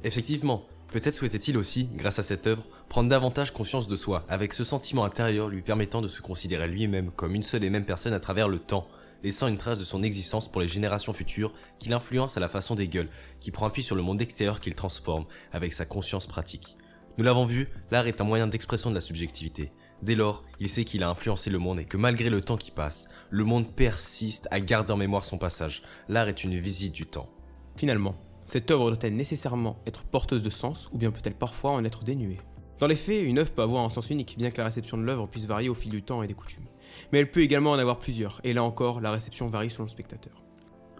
Effectivement, 0.04 0.64
Peut-être 0.90 1.14
souhaitait-il 1.14 1.56
aussi, 1.56 1.88
grâce 1.94 2.18
à 2.18 2.24
cette 2.24 2.48
œuvre, 2.48 2.66
prendre 2.88 3.08
davantage 3.08 3.52
conscience 3.52 3.86
de 3.86 3.94
soi, 3.94 4.24
avec 4.28 4.52
ce 4.52 4.64
sentiment 4.64 5.04
intérieur 5.04 5.48
lui 5.48 5.62
permettant 5.62 6.02
de 6.02 6.08
se 6.08 6.20
considérer 6.20 6.66
lui-même 6.66 7.12
comme 7.12 7.36
une 7.36 7.44
seule 7.44 7.62
et 7.62 7.70
même 7.70 7.84
personne 7.84 8.12
à 8.12 8.18
travers 8.18 8.48
le 8.48 8.58
temps, 8.58 8.88
laissant 9.22 9.46
une 9.46 9.56
trace 9.56 9.78
de 9.78 9.84
son 9.84 10.02
existence 10.02 10.50
pour 10.50 10.60
les 10.60 10.66
générations 10.66 11.12
futures 11.12 11.52
qu'il 11.78 11.92
influence 11.92 12.36
à 12.36 12.40
la 12.40 12.48
façon 12.48 12.74
des 12.74 12.88
gueules, 12.88 13.08
qui 13.38 13.52
prend 13.52 13.66
appui 13.66 13.84
sur 13.84 13.94
le 13.94 14.02
monde 14.02 14.20
extérieur 14.20 14.60
qu'il 14.60 14.74
transforme, 14.74 15.26
avec 15.52 15.74
sa 15.74 15.84
conscience 15.84 16.26
pratique. 16.26 16.76
Nous 17.18 17.24
l'avons 17.24 17.44
vu, 17.44 17.68
l'art 17.92 18.08
est 18.08 18.20
un 18.20 18.24
moyen 18.24 18.48
d'expression 18.48 18.90
de 18.90 18.96
la 18.96 19.00
subjectivité. 19.00 19.70
Dès 20.02 20.16
lors, 20.16 20.42
il 20.58 20.68
sait 20.68 20.84
qu'il 20.84 21.04
a 21.04 21.10
influencé 21.10 21.50
le 21.50 21.58
monde 21.58 21.78
et 21.78 21.84
que 21.84 21.98
malgré 21.98 22.30
le 22.30 22.40
temps 22.40 22.56
qui 22.56 22.72
passe, 22.72 23.06
le 23.28 23.44
monde 23.44 23.70
persiste 23.76 24.48
à 24.50 24.58
garder 24.58 24.92
en 24.92 24.96
mémoire 24.96 25.24
son 25.24 25.38
passage. 25.38 25.82
L'art 26.08 26.28
est 26.28 26.42
une 26.42 26.58
visite 26.58 26.94
du 26.94 27.06
temps. 27.06 27.28
Finalement, 27.76 28.16
cette 28.50 28.68
œuvre 28.72 28.90
doit-elle 28.90 29.14
nécessairement 29.14 29.76
être 29.86 30.02
porteuse 30.02 30.42
de 30.42 30.50
sens 30.50 30.90
ou 30.92 30.98
bien 30.98 31.12
peut-elle 31.12 31.36
parfois 31.36 31.70
en 31.70 31.84
être 31.84 32.02
dénuée? 32.02 32.40
Dans 32.80 32.88
les 32.88 32.96
faits, 32.96 33.22
une 33.22 33.38
œuvre 33.38 33.52
peut 33.52 33.62
avoir 33.62 33.84
un 33.84 33.88
sens 33.88 34.10
unique, 34.10 34.34
bien 34.36 34.50
que 34.50 34.58
la 34.58 34.64
réception 34.64 34.98
de 34.98 35.04
l'œuvre 35.04 35.28
puisse 35.28 35.46
varier 35.46 35.68
au 35.68 35.74
fil 35.74 35.92
du 35.92 36.02
temps 36.02 36.24
et 36.24 36.26
des 36.26 36.34
coutumes. 36.34 36.64
Mais 37.12 37.20
elle 37.20 37.30
peut 37.30 37.42
également 37.42 37.70
en 37.70 37.78
avoir 37.78 38.00
plusieurs, 38.00 38.40
et 38.42 38.52
là 38.52 38.64
encore, 38.64 39.00
la 39.00 39.12
réception 39.12 39.48
varie 39.48 39.70
selon 39.70 39.84
le 39.84 39.90
spectateur. 39.90 40.42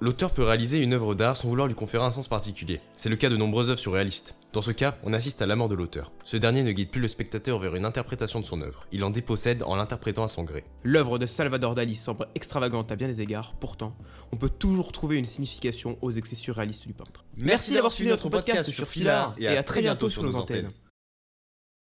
L'auteur 0.03 0.33
peut 0.33 0.45
réaliser 0.45 0.81
une 0.81 0.95
œuvre 0.95 1.15
d'art 1.15 1.37
sans 1.37 1.49
vouloir 1.49 1.69
lui 1.69 1.75
conférer 1.75 2.03
un 2.03 2.11
sens 2.11 2.27
particulier. 2.27 2.81
C'est 2.97 3.11
le 3.11 3.17
cas 3.17 3.29
de 3.29 3.37
nombreuses 3.37 3.69
œuvres 3.69 3.79
surréalistes. 3.79 4.35
Dans 4.55 4.63
ce 4.63 4.71
cas, 4.71 4.97
on 5.03 5.13
assiste 5.13 5.43
à 5.43 5.47
la 5.47 5.57
mort 5.57 5.69
de 5.69 5.75
l'auteur. 5.75 6.11
Ce 6.25 6.39
dernier 6.39 6.63
ne 6.63 6.73
guide 6.73 6.91
plus 6.91 7.03
le 7.03 7.09
spectateur 7.09 7.59
vers 7.59 7.77
une 7.77 7.85
interprétation 7.85 8.41
de 8.41 8.47
son 8.47 8.63
œuvre, 8.63 8.87
il 8.93 9.05
en 9.05 9.11
dépossède 9.11 9.63
en 9.63 9.77
l'interprétant 9.77 10.25
à 10.25 10.29
son 10.29 10.43
gré. 10.43 10.65
L'œuvre 10.85 11.19
de 11.19 11.27
Salvador 11.27 11.75
Dali 11.75 11.97
semble 11.97 12.29
extravagante 12.35 12.91
à 12.91 12.97
bien 12.97 13.09
des 13.09 13.21
égards, 13.21 13.53
pourtant, 13.61 13.95
on 14.33 14.37
peut 14.37 14.49
toujours 14.49 14.91
trouver 14.91 15.19
une 15.19 15.27
signification 15.27 15.99
aux 16.01 16.13
excès 16.13 16.35
surréalistes 16.35 16.87
du 16.87 16.95
peintre. 16.95 17.27
Merci 17.37 17.75
d'avoir 17.75 17.93
suivi 17.93 18.09
notre 18.09 18.31
podcast 18.31 18.71
sur 18.71 18.89
Filard 18.89 19.35
et 19.39 19.49
à 19.49 19.63
très 19.63 19.83
bientôt 19.83 20.09
sur 20.09 20.23
nos 20.23 20.37
antennes. 20.37 20.71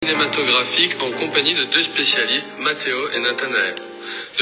Cinématographique 0.04 0.96
en 1.00 1.18
compagnie 1.18 1.54
de 1.54 1.64
deux 1.72 1.82
spécialistes, 1.82 2.50
Matteo 2.60 3.08
et 3.16 3.20
Nathanael. 3.20 3.76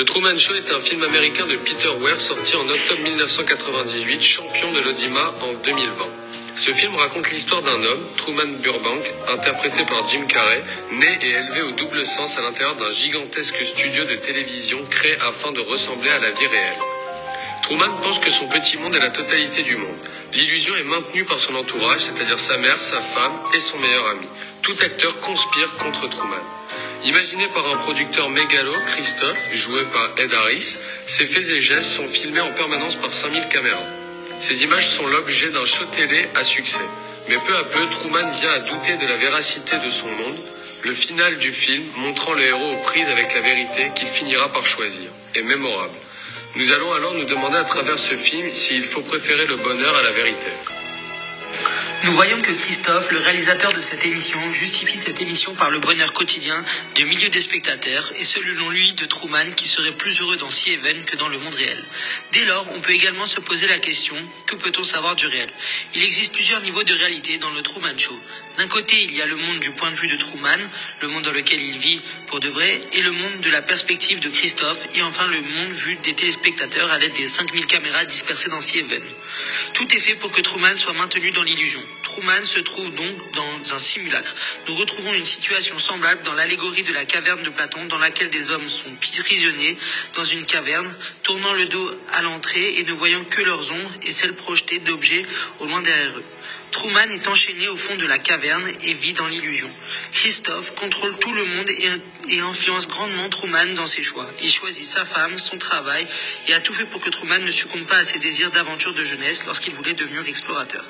The 0.00 0.06
Truman 0.06 0.38
Show 0.38 0.54
est 0.54 0.72
un 0.72 0.80
film 0.80 1.02
américain 1.02 1.46
de 1.46 1.56
Peter 1.56 1.90
Weir 2.00 2.18
sorti 2.18 2.56
en 2.56 2.66
octobre 2.66 3.02
1998, 3.02 4.22
champion 4.22 4.72
de 4.72 4.80
l'Audima 4.80 5.34
en 5.42 5.52
2020. 5.52 6.04
Ce 6.56 6.70
film 6.70 6.94
raconte 6.94 7.30
l'histoire 7.30 7.60
d'un 7.60 7.84
homme, 7.84 8.00
Truman 8.16 8.50
Burbank, 8.62 9.04
interprété 9.28 9.84
par 9.84 10.08
Jim 10.08 10.24
Carrey, 10.26 10.62
né 10.92 11.18
et 11.20 11.28
élevé 11.32 11.60
au 11.60 11.72
double 11.72 12.06
sens 12.06 12.38
à 12.38 12.40
l'intérieur 12.40 12.76
d'un 12.76 12.90
gigantesque 12.90 13.62
studio 13.62 14.06
de 14.06 14.14
télévision 14.14 14.78
créé 14.88 15.18
afin 15.20 15.52
de 15.52 15.60
ressembler 15.60 16.08
à 16.08 16.18
la 16.18 16.30
vie 16.30 16.46
réelle. 16.46 16.78
Truman 17.62 18.00
pense 18.02 18.20
que 18.20 18.30
son 18.30 18.48
petit 18.48 18.78
monde 18.78 18.94
est 18.94 19.00
la 19.00 19.10
totalité 19.10 19.62
du 19.64 19.76
monde. 19.76 19.98
L'illusion 20.32 20.76
est 20.76 20.84
maintenue 20.84 21.26
par 21.26 21.38
son 21.38 21.54
entourage, 21.56 22.00
c'est-à-dire 22.00 22.38
sa 22.38 22.56
mère, 22.56 22.80
sa 22.80 23.02
femme 23.02 23.38
et 23.52 23.60
son 23.60 23.76
meilleur 23.76 24.06
ami. 24.06 24.26
Tout 24.62 24.76
acteur 24.80 25.20
conspire 25.20 25.76
contre 25.76 26.08
Truman. 26.08 26.59
Imaginé 27.02 27.48
par 27.48 27.66
un 27.66 27.76
producteur 27.78 28.28
mégalo, 28.28 28.74
Christophe, 28.86 29.54
joué 29.54 29.82
par 29.84 30.10
Ed 30.18 30.34
Harris, 30.34 30.80
ses 31.06 31.26
faits 31.26 31.48
et 31.48 31.62
gestes 31.62 31.96
sont 31.96 32.06
filmés 32.06 32.42
en 32.42 32.52
permanence 32.52 32.96
par 32.96 33.10
5000 33.10 33.48
caméras. 33.48 33.86
Ces 34.38 34.62
images 34.64 34.86
sont 34.86 35.06
l'objet 35.06 35.48
d'un 35.48 35.64
show 35.64 35.86
télé 35.92 36.28
à 36.34 36.44
succès. 36.44 36.84
Mais 37.28 37.38
peu 37.46 37.56
à 37.56 37.64
peu, 37.64 37.86
Truman 37.88 38.30
vient 38.32 38.52
à 38.52 38.58
douter 38.58 38.98
de 38.98 39.06
la 39.06 39.16
véracité 39.16 39.78
de 39.78 39.88
son 39.88 40.08
monde, 40.08 40.36
le 40.82 40.92
final 40.92 41.38
du 41.38 41.52
film 41.52 41.84
montrant 41.96 42.34
le 42.34 42.42
héros 42.42 42.72
aux 42.72 42.82
prises 42.82 43.08
avec 43.08 43.34
la 43.34 43.40
vérité 43.40 43.92
qu'il 43.96 44.08
finira 44.08 44.50
par 44.52 44.66
choisir, 44.66 45.10
est 45.34 45.42
mémorable. 45.42 45.96
Nous 46.56 46.70
allons 46.72 46.92
alors 46.92 47.14
nous 47.14 47.24
demander 47.24 47.56
à 47.56 47.64
travers 47.64 47.98
ce 47.98 48.16
film 48.16 48.52
s'il 48.52 48.84
faut 48.84 49.02
préférer 49.02 49.46
le 49.46 49.56
bonheur 49.56 49.96
à 49.96 50.02
la 50.02 50.10
vérité. 50.10 50.50
Nous 52.02 52.14
voyons 52.14 52.40
que 52.40 52.52
Christophe, 52.52 53.10
le 53.10 53.18
réalisateur 53.18 53.74
de 53.74 53.80
cette 53.82 54.06
émission, 54.06 54.38
justifie 54.50 54.96
cette 54.96 55.20
émission 55.20 55.54
par 55.54 55.68
le 55.70 55.80
bonheur 55.80 56.14
quotidien 56.14 56.64
de 56.96 57.04
milliers 57.04 57.28
de 57.28 57.38
spectateurs 57.38 58.10
et 58.16 58.24
selon 58.24 58.70
lui 58.70 58.94
de 58.94 59.04
Truman 59.04 59.52
qui 59.54 59.68
serait 59.68 59.92
plus 59.92 60.18
heureux 60.18 60.38
dans 60.38 60.48
Sea 60.48 60.76
Haven 60.76 61.04
que 61.04 61.16
dans 61.16 61.28
le 61.28 61.38
monde 61.38 61.52
réel. 61.52 61.84
Dès 62.32 62.46
lors, 62.46 62.66
on 62.74 62.80
peut 62.80 62.92
également 62.92 63.26
se 63.26 63.40
poser 63.40 63.66
la 63.66 63.78
question, 63.78 64.16
que 64.46 64.56
peut-on 64.56 64.82
savoir 64.82 65.14
du 65.14 65.26
réel? 65.26 65.50
Il 65.94 66.02
existe 66.02 66.32
plusieurs 66.32 66.62
niveaux 66.62 66.84
de 66.84 66.94
réalité 66.94 67.36
dans 67.36 67.50
le 67.50 67.60
Truman 67.60 67.98
Show. 67.98 68.18
D'un 68.60 68.68
côté, 68.68 68.94
il 69.04 69.14
y 69.14 69.22
a 69.22 69.26
le 69.26 69.36
monde 69.36 69.58
du 69.60 69.70
point 69.70 69.90
de 69.90 69.96
vue 69.96 70.08
de 70.08 70.18
Truman, 70.18 70.58
le 71.00 71.08
monde 71.08 71.22
dans 71.22 71.32
lequel 71.32 71.62
il 71.62 71.78
vit 71.78 72.02
pour 72.26 72.40
de 72.40 72.48
vrai, 72.50 72.82
et 72.92 73.00
le 73.00 73.10
monde 73.10 73.40
de 73.40 73.48
la 73.48 73.62
perspective 73.62 74.20
de 74.20 74.28
Christophe, 74.28 74.86
et 74.94 75.00
enfin 75.00 75.26
le 75.28 75.40
monde 75.40 75.72
vu 75.72 75.96
des 76.02 76.12
téléspectateurs 76.12 76.90
à 76.90 76.98
l'aide 76.98 77.14
des 77.14 77.26
5000 77.26 77.64
caméras 77.64 78.04
dispersées 78.04 78.50
dans 78.50 78.60
Sea 78.60 78.80
Haven. 78.80 79.02
Tout 79.72 79.96
est 79.96 79.98
fait 79.98 80.14
pour 80.16 80.30
que 80.30 80.42
Truman 80.42 80.76
soit 80.76 80.92
maintenu 80.92 81.30
dans 81.30 81.42
l'illusion. 81.42 81.80
Truman 82.02 82.44
se 82.44 82.60
trouve 82.60 82.92
donc 82.92 83.32
dans 83.32 83.74
un 83.74 83.78
simulacre. 83.78 84.34
Nous 84.68 84.74
retrouvons 84.74 85.14
une 85.14 85.24
situation 85.24 85.78
semblable 85.78 86.22
dans 86.24 86.34
l'allégorie 86.34 86.82
de 86.82 86.92
la 86.92 87.06
caverne 87.06 87.42
de 87.42 87.48
Platon, 87.48 87.86
dans 87.86 87.96
laquelle 87.96 88.28
des 88.28 88.50
hommes 88.50 88.68
sont 88.68 88.94
prisonniers 88.96 89.78
dans 90.16 90.24
une 90.24 90.44
caverne, 90.44 90.94
tournant 91.22 91.54
le 91.54 91.64
dos 91.64 91.90
à 92.12 92.20
l'entrée 92.20 92.78
et 92.78 92.84
ne 92.84 92.92
voyant 92.92 93.24
que 93.24 93.40
leurs 93.40 93.72
ombres 93.72 93.92
et 94.02 94.12
celles 94.12 94.34
projetées 94.34 94.80
d'objets 94.80 95.24
au 95.60 95.66
loin 95.66 95.80
derrière 95.80 96.18
eux. 96.18 96.24
Truman 96.70 97.10
est 97.10 97.26
enchaîné 97.28 97.68
au 97.68 97.76
fond 97.76 97.96
de 97.96 98.06
la 98.06 98.18
caverne 98.18 98.66
et 98.84 98.94
vit 98.94 99.12
dans 99.12 99.26
l'illusion. 99.26 99.70
Christophe 100.12 100.74
contrôle 100.74 101.16
tout 101.18 101.32
le 101.32 101.44
monde 101.44 101.68
et, 101.68 102.40
influence 102.40 102.86
grandement 102.86 103.28
Truman 103.28 103.74
dans 103.74 103.86
ses 103.86 104.02
choix. 104.02 104.28
Il 104.42 104.50
choisit 104.50 104.86
sa 104.86 105.04
femme, 105.04 105.38
son 105.38 105.58
travail 105.58 106.06
et 106.48 106.54
a 106.54 106.60
tout 106.60 106.72
fait 106.72 106.84
pour 106.84 107.00
que 107.00 107.10
Truman 107.10 107.38
ne 107.40 107.50
succombe 107.50 107.84
pas 107.86 107.98
à 107.98 108.04
ses 108.04 108.18
désirs 108.18 108.50
d'aventure 108.50 108.94
de 108.94 109.04
jeunesse 109.04 109.46
lorsqu'il 109.46 109.74
voulait 109.74 109.94
devenir 109.94 110.26
explorateur. 110.26 110.84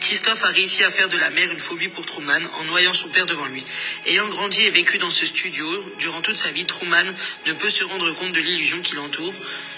Christophe 0.00 0.42
a 0.44 0.48
réussi 0.48 0.84
à 0.84 0.90
faire 0.90 1.08
de 1.08 1.18
la 1.18 1.30
mer 1.30 1.50
une 1.52 1.58
phobie 1.58 1.88
pour 1.88 2.06
Truman 2.06 2.40
en 2.58 2.64
noyant 2.64 2.92
son 2.92 3.08
père 3.08 3.26
devant 3.26 3.46
lui. 3.46 3.64
Ayant 4.06 4.26
grandi 4.28 4.62
et 4.62 4.70
vécu 4.70 4.98
dans 4.98 5.10
ce 5.10 5.26
studio, 5.26 5.66
durant 5.98 6.22
toute 6.22 6.36
sa 6.36 6.50
vie, 6.50 6.64
Truman 6.64 7.04
ne 7.46 7.52
peut 7.52 7.70
se 7.70 7.84
rendre 7.84 8.10
compte 8.14 8.32
de 8.32 8.40
l'illusion 8.40 8.80
qui 8.80 8.94
l'entoure. 8.94 9.34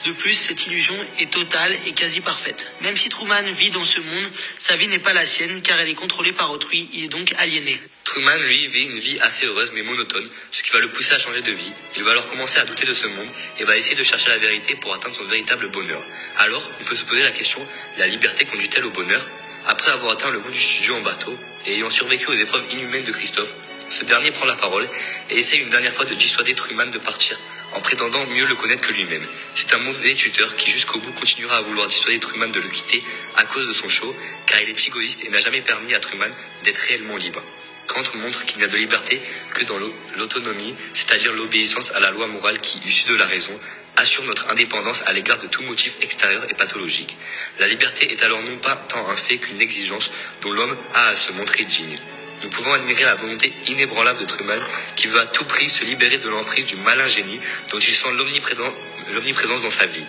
De 0.07 0.13
plus, 0.13 0.35
cette 0.35 0.67
illusion 0.67 0.95
est 1.19 1.31
totale 1.31 1.77
et 1.87 1.93
quasi 1.93 2.21
parfaite. 2.21 2.73
Même 2.81 2.97
si 2.97 3.09
Truman 3.09 3.43
vit 3.53 3.71
dans 3.71 3.85
ce 3.85 4.01
monde, 4.01 4.31
sa 4.59 4.77
vie 4.77 4.89
n'est 4.89 4.99
pas 4.99 5.13
la 5.13 5.27
sienne 5.27 5.61
car 5.61 5.79
elle 5.81 5.89
est 5.89 5.95
contrôlée 5.95 6.33
par 6.33 6.51
autrui, 6.51 6.89
il 6.93 7.05
est 7.05 7.09
donc 7.09 7.35
aliéné. 7.39 7.79
Truman, 8.05 8.37
lui, 8.39 8.67
vit 8.69 8.85
une 8.85 8.99
vie 8.99 9.19
assez 9.21 9.47
heureuse 9.47 9.73
mais 9.75 9.83
monotone, 9.83 10.29
ce 10.51 10.63
qui 10.63 10.71
va 10.71 10.79
le 10.79 10.91
pousser 10.91 11.15
à 11.15 11.19
changer 11.19 11.43
de 11.43 11.53
vie. 11.53 11.73
Il 11.97 12.05
va 12.05 12.13
alors 12.13 12.27
commencer 12.29 12.59
à 12.59 12.65
douter 12.65 12.87
de 12.87 12.95
ce 12.95 13.07
monde 13.07 13.29
et 13.59 13.65
va 13.65 13.77
essayer 13.77 13.97
de 13.97 14.03
chercher 14.03 14.31
la 14.31 14.39
vérité 14.39 14.77
pour 14.77 14.95
atteindre 14.95 15.15
son 15.15 15.25
véritable 15.25 15.69
bonheur. 15.69 16.03
Alors, 16.39 16.71
on 16.81 16.85
peut 16.85 16.97
se 16.97 17.05
poser 17.05 17.23
la 17.23 17.33
question, 17.33 17.61
la 17.99 18.07
liberté 18.07 18.45
conduit-elle 18.45 18.87
au 18.87 18.91
bonheur? 18.91 19.27
Après 19.67 19.91
avoir 19.91 20.13
atteint 20.13 20.31
le 20.31 20.39
bout 20.39 20.51
du 20.51 20.61
studio 20.61 20.95
en 20.95 21.01
bateau 21.03 21.37
et 21.67 21.75
ayant 21.75 21.91
survécu 21.91 22.29
aux 22.29 22.35
épreuves 22.35 22.65
inhumaines 22.73 23.05
de 23.05 23.13
Christophe, 23.13 23.53
ce 23.91 24.05
dernier 24.05 24.31
prend 24.31 24.47
la 24.47 24.55
parole 24.55 24.89
et 25.31 25.39
essaie 25.39 25.57
une 25.57 25.71
dernière 25.71 25.95
fois 25.95 26.05
de 26.05 26.15
dissuader 26.15 26.55
Truman 26.55 26.87
de 26.87 26.99
partir, 26.99 27.39
en 27.73 27.81
prétendant 27.81 28.27
mieux 28.27 28.47
le 28.47 28.55
connaître 28.55 28.87
que 28.87 28.93
lui-même. 28.93 29.27
C'est 29.55 29.75
un 29.75 29.79
mauvais 29.79 30.15
tuteur 30.15 30.57
qui 30.57 30.71
jusqu'au 30.71 30.99
bout 30.99 31.13
continuera 31.13 31.57
à 31.57 31.61
vouloir 31.63 31.89
dissuader 31.89 32.19
Truman 32.19 32.49
de 32.49 32.61
le 32.61 32.69
quitter 32.69 33.03
à 33.37 33.45
cause 33.45 33.67
de 33.67 33.73
son 33.73 33.89
show, 33.89 34.15
car 34.47 34.61
il 34.61 34.69
est 34.69 34.87
égoïste 34.87 35.25
et 35.25 35.31
n'a 35.31 35.41
jamais 35.41 35.63
permis 35.63 35.95
à 35.95 36.01
Truman 36.01 36.31
d'être 36.65 36.79
réellement 36.79 37.17
libre. 37.17 37.43
Kant 37.87 38.03
montre 38.17 38.45
qu'il 38.45 38.59
n'y 38.59 38.65
a 38.65 38.69
de 38.69 38.77
liberté 38.77 39.21
que 39.55 39.65
dans 39.65 39.79
l'autonomie, 40.17 40.75
c'est-à-dire 40.93 41.33
l'obéissance 41.33 41.91
à 41.93 42.01
la 42.01 42.11
loi 42.11 42.27
morale 42.27 42.61
qui, 42.61 42.79
issue 42.85 43.09
de 43.09 43.15
la 43.15 43.27
raison, 43.27 43.59
assure 43.97 44.25
notre 44.25 44.51
indépendance 44.51 45.03
à 45.07 45.13
l'égard 45.13 45.39
de 45.39 45.49
tout 45.49 45.63
motif 45.63 45.97
extérieur 46.03 46.45
et 46.51 46.55
pathologique. 46.55 47.17
La 47.59 47.67
liberté 47.67 48.13
est 48.13 48.23
alors 48.23 48.43
non 48.43 48.59
pas 48.59 48.77
tant 48.77 49.09
un 49.09 49.17
fait 49.17 49.39
qu'une 49.39 49.61
exigence 49.61 50.13
dont 50.43 50.53
l'homme 50.53 50.77
a 50.95 51.09
à 51.09 51.15
se 51.15 51.33
montrer 51.33 51.65
digne. 51.65 51.99
Nous 52.43 52.51
pouvons 52.51 52.73
admirer 52.73 53.03
la 53.03 53.17
volonté 53.17 53.53
inébranlable 53.67 54.21
de 54.21 54.25
Truman 54.25 54.61
qui 54.95 55.09
veut 55.09 55.21
à 55.21 55.27
tout 55.27 55.45
prix 55.45 55.69
se 55.69 55.85
libérer 55.85 56.19
de 56.19 56.29
l'emprise 56.29 56.67
du 56.67 56.77
malin 56.77 57.07
génie 57.09 57.41
dont 57.73 57.79
il 57.79 57.93
sent 57.93 58.11
l'omniprésence 58.17 59.63
dans 59.63 59.71
sa 59.71 59.87
vie. 59.87 60.07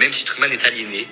Même 0.00 0.12
si 0.12 0.24
Truman 0.24 0.50
est 0.50 0.66
aliéné, 0.66 1.06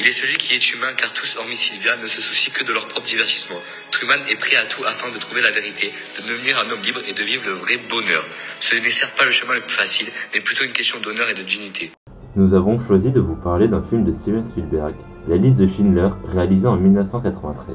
il 0.00 0.06
est 0.06 0.12
celui 0.12 0.36
qui 0.36 0.54
est 0.54 0.72
humain 0.72 0.92
car 0.96 1.12
tous, 1.12 1.36
hormis 1.36 1.56
Sylvia, 1.56 1.96
ne 1.96 2.06
se 2.06 2.22
soucient 2.22 2.52
que 2.54 2.64
de 2.64 2.72
leur 2.72 2.88
propre 2.88 3.06
divertissement. 3.06 3.58
Truman 3.90 4.14
est 4.30 4.36
prêt 4.36 4.56
à 4.56 4.64
tout 4.64 4.82
afin 4.84 5.10
de 5.10 5.18
trouver 5.18 5.42
la 5.42 5.50
vérité, 5.50 5.92
de 6.16 6.28
devenir 6.28 6.58
un 6.58 6.70
homme 6.70 6.82
libre 6.82 7.00
et 7.06 7.12
de 7.12 7.22
vivre 7.22 7.42
le 7.46 7.52
vrai 7.52 7.76
bonheur. 7.90 8.24
Ce 8.60 8.76
n'est 8.76 8.90
certes 8.90 9.18
pas 9.18 9.24
le 9.24 9.30
chemin 9.30 9.54
le 9.54 9.60
plus 9.60 9.76
facile, 9.76 10.06
mais 10.32 10.40
plutôt 10.40 10.64
une 10.64 10.72
question 10.72 11.00
d'honneur 11.00 11.28
et 11.28 11.34
de 11.34 11.42
dignité. 11.42 11.90
Nous 12.36 12.54
avons 12.54 12.78
choisi 12.86 13.10
de 13.10 13.20
vous 13.20 13.36
parler 13.36 13.68
d'un 13.68 13.82
film 13.82 14.04
de 14.04 14.12
Steven 14.22 14.48
Spielberg, 14.48 14.94
La 15.28 15.36
liste 15.36 15.56
de 15.56 15.66
Schindler, 15.66 16.10
réalisé 16.28 16.66
en 16.66 16.76
1993. 16.76 17.74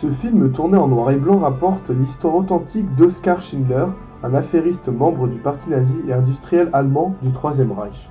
Ce 0.00 0.08
film 0.12 0.52
tourné 0.52 0.78
en 0.78 0.86
noir 0.86 1.10
et 1.10 1.16
blanc 1.16 1.40
rapporte 1.40 1.90
l'histoire 1.90 2.36
authentique 2.36 2.86
d'Oskar 2.94 3.40
Schindler, 3.40 3.86
un 4.22 4.32
affairiste 4.32 4.86
membre 4.86 5.26
du 5.26 5.38
parti 5.38 5.70
nazi 5.70 5.96
et 6.06 6.12
industriel 6.12 6.70
allemand 6.72 7.16
du 7.20 7.32
Troisième 7.32 7.72
Reich. 7.72 8.08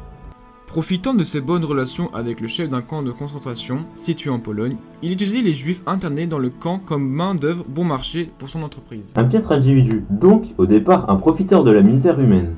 Profitant 0.65 1.13
de 1.13 1.23
ses 1.23 1.39
bonnes 1.39 1.63
relations 1.63 2.13
avec 2.13 2.41
le 2.41 2.49
chef 2.49 2.67
d'un 2.67 2.81
camp 2.81 3.03
de 3.03 3.11
concentration 3.11 3.85
situé 3.95 4.29
en 4.29 4.39
Pologne, 4.39 4.75
il 5.01 5.13
utilisait 5.13 5.41
les 5.41 5.53
juifs 5.53 5.81
internés 5.85 6.27
dans 6.27 6.39
le 6.39 6.49
camp 6.49 6.79
comme 6.85 7.07
main-d'œuvre 7.07 7.63
bon 7.69 7.85
marché 7.85 8.33
pour 8.37 8.49
son 8.49 8.63
entreprise. 8.63 9.13
Un 9.15 9.23
piètre 9.23 9.53
individu, 9.53 10.03
donc 10.09 10.43
au 10.57 10.65
départ 10.65 11.09
un 11.09 11.15
profiteur 11.15 11.63
de 11.63 11.71
la 11.71 11.83
misère 11.83 12.19
humaine. 12.19 12.55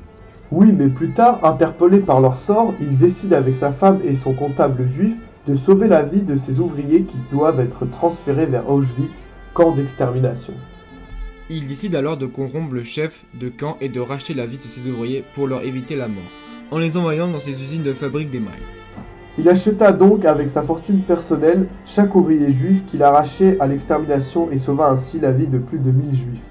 Oui, 0.52 0.74
mais 0.76 0.88
plus 0.88 1.12
tard, 1.12 1.46
interpellé 1.46 2.00
par 2.00 2.20
leur 2.20 2.36
sort, 2.36 2.74
il 2.82 2.98
décide 2.98 3.34
avec 3.34 3.56
sa 3.56 3.72
femme 3.72 4.00
et 4.04 4.16
son 4.16 4.34
comptable 4.34 4.88
juif 4.88 5.16
de 5.50 5.56
sauver 5.56 5.88
la 5.88 6.04
vie 6.04 6.22
de 6.22 6.36
ces 6.36 6.60
ouvriers 6.60 7.02
qui 7.02 7.18
doivent 7.32 7.60
être 7.60 7.90
transférés 7.90 8.46
vers 8.46 8.70
Auschwitz, 8.70 9.30
camp 9.56 9.72
d'extermination. 9.72 10.54
Il 11.50 11.66
décide 11.66 11.96
alors 11.96 12.18
de 12.18 12.28
corrompre 12.28 12.76
le 12.76 12.84
chef 12.84 13.26
de 13.34 13.50
camp 13.50 13.76
et 13.82 13.90
de 13.90 14.00
racheter 14.00 14.36
la 14.36 14.46
vie 14.46 14.60
de 14.60 14.64
ces 14.64 14.88
ouvriers 14.88 15.26
pour 15.34 15.48
leur 15.48 15.64
éviter 15.64 15.96
la 15.96 16.08
mort, 16.08 16.32
en 16.70 16.78
les 16.78 16.98
envoyant 16.98 17.28
dans 17.28 17.40
ses 17.40 17.64
usines 17.64 17.82
de 17.82 17.94
fabrique 17.94 18.30
d'émail. 18.30 18.62
Il 19.40 19.50
acheta 19.50 19.92
donc 19.92 20.24
avec 20.24 20.50
sa 20.50 20.62
fortune 20.62 21.02
personnelle 21.02 21.66
chaque 21.84 22.14
ouvrier 22.14 22.52
juif 22.52 22.86
qu'il 22.86 23.02
arrachait 23.02 23.60
à 23.60 23.66
l'extermination 23.66 24.52
et 24.52 24.60
sauva 24.60 24.92
ainsi 24.92 25.20
la 25.20 25.32
vie 25.32 25.48
de 25.48 25.58
plus 25.58 25.80
de 25.80 25.90
1000 25.90 26.12
juifs. 26.16 26.46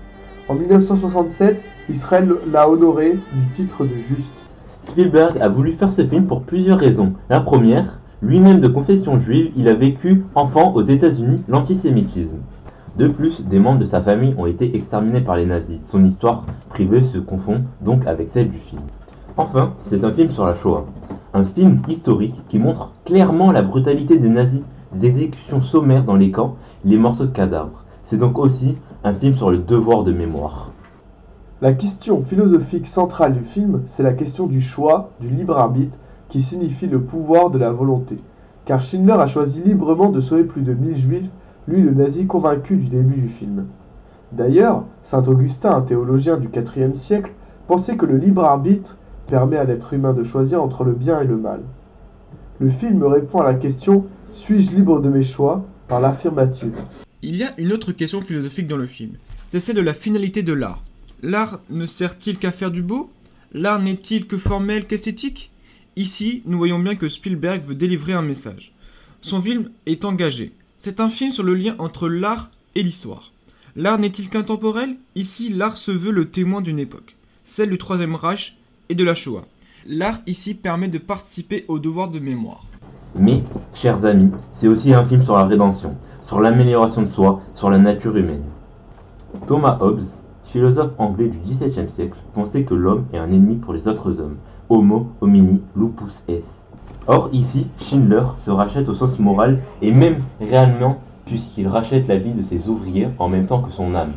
En 0.48 0.56
1967, 0.56 1.62
Israël 1.88 2.34
l'a 2.50 2.68
honoré 2.68 3.12
du 3.12 3.46
titre 3.54 3.84
de 3.84 3.96
juste. 4.00 4.44
Spielberg 4.82 5.38
a 5.40 5.48
voulu 5.48 5.70
faire 5.70 5.92
ce 5.92 6.04
film 6.04 6.26
pour 6.26 6.42
plusieurs 6.42 6.80
raisons. 6.80 7.12
La 7.30 7.40
première, 7.40 8.00
lui-même 8.20 8.61
de 8.61 8.68
confession 8.68 9.18
juive, 9.18 9.52
il 9.57 9.68
a 9.68 9.74
vécu 9.74 10.24
enfant 10.35 10.72
aux 10.74 10.83
États-Unis 10.83 11.42
l'antisémitisme. 11.46 12.38
De 12.96 13.07
plus, 13.07 13.42
des 13.42 13.61
membres 13.61 13.78
de 13.78 13.87
sa 13.87 14.00
famille 14.00 14.35
ont 14.37 14.46
été 14.46 14.74
exterminés 14.76 15.20
par 15.20 15.37
les 15.37 15.46
nazis. 15.46 15.78
Son 15.87 16.02
histoire 16.04 16.44
privée 16.68 17.04
se 17.04 17.18
confond 17.18 17.62
donc 17.81 18.07
avec 18.07 18.31
celle 18.33 18.50
du 18.50 18.59
film. 18.59 18.83
Enfin, 19.37 19.74
c'est 19.85 20.02
un 20.02 20.11
film 20.11 20.33
sur 20.33 20.44
la 20.44 20.57
Shoah. 20.57 20.87
Un 21.33 21.44
film 21.44 21.81
historique 21.87 22.42
qui 22.48 22.59
montre 22.59 22.92
clairement 23.04 23.52
la 23.52 23.62
brutalité 23.62 24.18
des 24.18 24.28
nazis, 24.28 24.62
des 24.92 25.07
exécutions 25.07 25.61
sommaires 25.61 26.02
dans 26.02 26.16
les 26.16 26.33
camps, 26.33 26.57
les 26.85 26.96
morceaux 26.96 27.26
de 27.26 27.31
cadavres. 27.31 27.85
C'est 28.04 28.18
donc 28.18 28.37
aussi 28.38 28.76
un 29.04 29.12
film 29.12 29.37
sur 29.37 29.50
le 29.50 29.59
devoir 29.59 30.02
de 30.02 30.11
mémoire. 30.11 30.72
La 31.61 31.72
question 31.72 32.22
philosophique 32.22 32.88
centrale 32.88 33.35
du 33.35 33.44
film, 33.44 33.83
c'est 33.87 34.02
la 34.02 34.12
question 34.12 34.48
du 34.48 34.61
choix, 34.61 35.11
du 35.20 35.28
libre 35.28 35.57
arbitre, 35.57 35.98
qui 36.28 36.42
signifie 36.42 36.86
le 36.86 37.00
pouvoir 37.00 37.50
de 37.50 37.58
la 37.58 37.70
volonté. 37.72 38.16
Car 38.64 38.80
Schindler 38.80 39.14
a 39.14 39.26
choisi 39.26 39.62
librement 39.62 40.10
de 40.10 40.20
sauver 40.20 40.44
plus 40.44 40.62
de 40.62 40.74
1000 40.74 40.96
juifs, 40.96 41.30
lui 41.66 41.82
le 41.82 41.92
nazi 41.92 42.26
convaincu 42.26 42.76
du 42.76 42.86
début 42.88 43.20
du 43.20 43.28
film. 43.28 43.66
D'ailleurs, 44.32 44.84
saint 45.02 45.22
Augustin, 45.22 45.70
un 45.70 45.80
théologien 45.80 46.36
du 46.36 46.48
IVe 46.48 46.94
siècle, 46.94 47.32
pensait 47.66 47.96
que 47.96 48.06
le 48.06 48.18
libre 48.18 48.44
arbitre 48.44 48.96
permet 49.26 49.56
à 49.56 49.64
l'être 49.64 49.92
humain 49.94 50.12
de 50.12 50.22
choisir 50.22 50.62
entre 50.62 50.84
le 50.84 50.92
bien 50.92 51.20
et 51.20 51.26
le 51.26 51.36
mal. 51.36 51.60
Le 52.58 52.68
film 52.68 53.02
répond 53.04 53.40
à 53.40 53.44
la 53.44 53.54
question 53.54 54.04
Suis-je 54.32 54.72
libre 54.72 55.00
de 55.00 55.08
mes 55.08 55.22
choix? 55.22 55.64
par 55.88 56.00
l'affirmative. 56.00 56.76
Il 57.22 57.36
y 57.36 57.42
a 57.44 57.48
une 57.58 57.72
autre 57.72 57.92
question 57.92 58.20
philosophique 58.20 58.68
dans 58.68 58.76
le 58.76 58.86
film, 58.86 59.12
c'est 59.48 59.58
celle 59.58 59.76
de 59.76 59.80
la 59.80 59.94
finalité 59.94 60.42
de 60.42 60.52
l'art. 60.52 60.84
L'art 61.22 61.60
ne 61.70 61.86
sert-il 61.86 62.38
qu'à 62.38 62.52
faire 62.52 62.70
du 62.70 62.82
beau? 62.82 63.10
L'art 63.52 63.80
n'est-il 63.80 64.26
que 64.26 64.36
formel 64.36 64.86
qu'esthétique? 64.86 65.50
Ici, 65.98 66.42
nous 66.46 66.58
voyons 66.58 66.78
bien 66.78 66.94
que 66.94 67.08
Spielberg 67.08 67.64
veut 67.64 67.74
délivrer 67.74 68.12
un 68.12 68.22
message. 68.22 68.72
Son 69.20 69.42
film 69.42 69.70
est 69.84 70.04
engagé. 70.04 70.52
C'est 70.78 71.00
un 71.00 71.08
film 71.08 71.32
sur 71.32 71.42
le 71.42 71.54
lien 71.54 71.74
entre 71.80 72.08
l'art 72.08 72.52
et 72.76 72.84
l'histoire. 72.84 73.32
L'art 73.74 73.98
n'est-il 73.98 74.28
qu'intemporel? 74.28 74.94
Ici, 75.16 75.48
l'art 75.48 75.76
se 75.76 75.90
veut 75.90 76.12
le 76.12 76.30
témoin 76.30 76.61
d'une 76.61 76.78
époque, 76.78 77.16
celle 77.42 77.70
du 77.70 77.78
Troisième 77.78 78.14
Reich 78.14 78.58
et 78.88 78.94
de 78.94 79.02
la 79.02 79.16
Shoah. 79.16 79.44
L'art 79.87 80.20
ici 80.28 80.54
permet 80.54 80.87
de 80.87 80.98
participer 80.98 81.64
au 81.66 81.80
devoir 81.80 82.11
de 82.11 82.20
mémoire. 82.20 82.62
Mais, 83.16 83.42
chers 83.74 84.04
amis, 84.04 84.30
c'est 84.61 84.68
aussi 84.68 84.94
un 84.94 85.04
film 85.04 85.24
sur 85.24 85.34
la 85.34 85.46
rédemption, 85.46 85.96
sur 86.28 86.38
l'amélioration 86.38 87.02
de 87.02 87.11
soi, 87.11 87.42
sur 87.56 87.70
la 87.70 87.78
nature 87.78 88.16
humaine. 88.16 88.44
Thomas 89.48 89.78
Hobbes, 89.80 90.06
philosophe 90.44 90.92
anglais 90.98 91.26
du 91.26 91.38
XVIIe 91.38 91.90
siècle, 91.90 92.18
pensait 92.34 92.62
que 92.62 92.74
l'homme 92.74 93.06
est 93.12 93.18
un 93.18 93.32
ennemi 93.32 93.56
pour 93.56 93.72
les 93.72 93.88
autres 93.88 94.20
hommes. 94.20 94.37
Homo 94.68 95.07
homini 95.20 95.61
lupus 95.76 96.22
est. 96.28 96.44
Or 97.07 97.31
ici, 97.33 97.68
Schindler 97.81 98.24
se 98.44 98.50
rachète 98.50 98.88
au 98.88 98.94
sens 98.94 99.18
moral 99.18 99.61
et 99.81 99.92
même 99.92 100.16
réellement 100.40 100.98
puisqu'il 101.24 101.68
rachète 101.68 102.09
la 102.09 102.18
vie 102.18 102.33
de 102.33 102.42
ses 102.42 102.68
ouvriers 102.68 103.09
en 103.18 103.28
même 103.28 103.46
temps 103.46 103.62
que 103.62 103.70
son 103.70 103.94
âme. 103.94 104.12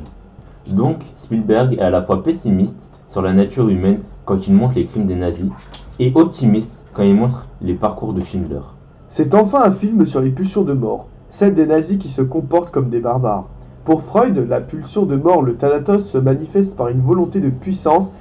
Donc, 0.67 0.97
Spielberg 1.17 1.73
est 1.73 1.81
à 1.81 1.89
la 1.89 2.01
fois 2.01 2.23
pessimiste 2.23 2.89
sur 3.09 3.21
la 3.21 3.33
nature 3.33 3.69
humaine 3.69 3.99
quand 4.25 4.47
il 4.47 4.53
montre 4.53 4.75
les 4.75 4.85
crimes 4.85 5.07
des 5.07 5.15
nazis 5.15 5.49
et 5.99 6.11
optimiste 6.15 6.71
quand 6.93 7.03
il 7.03 7.15
montre 7.15 7.47
les 7.61 7.73
parcours 7.73 8.13
de 8.13 8.21
Schindler. 8.21 8.61
C'est 9.07 9.35
enfin 9.35 9.63
un 9.63 9.71
film 9.71 10.05
sur 10.05 10.21
les 10.21 10.29
pulsions 10.29 10.63
de 10.63 10.73
mort, 10.73 11.07
celles 11.29 11.53
des 11.53 11.65
nazis 11.65 11.97
qui 11.97 12.09
se 12.09 12.21
comportent 12.21 12.71
comme 12.71 12.89
des 12.89 12.99
barbares. 12.99 13.47
Pour 13.83 14.03
Freud, 14.03 14.37
la 14.47 14.61
pulsion 14.61 15.05
de 15.05 15.15
mort, 15.15 15.41
le 15.41 15.55
thanatos, 15.55 16.05
se 16.05 16.17
manifeste 16.17 16.75
par 16.75 16.89
une 16.89 17.01
volonté 17.01 17.39
de 17.39 17.49
puissance 17.49 18.11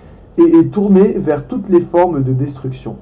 et 0.40 0.56
est 0.58 0.72
tournée 0.72 1.12
vers 1.18 1.46
toutes 1.46 1.68
les 1.68 1.80
formes 1.80 2.22
de 2.22 2.32
destruction. 2.32 2.96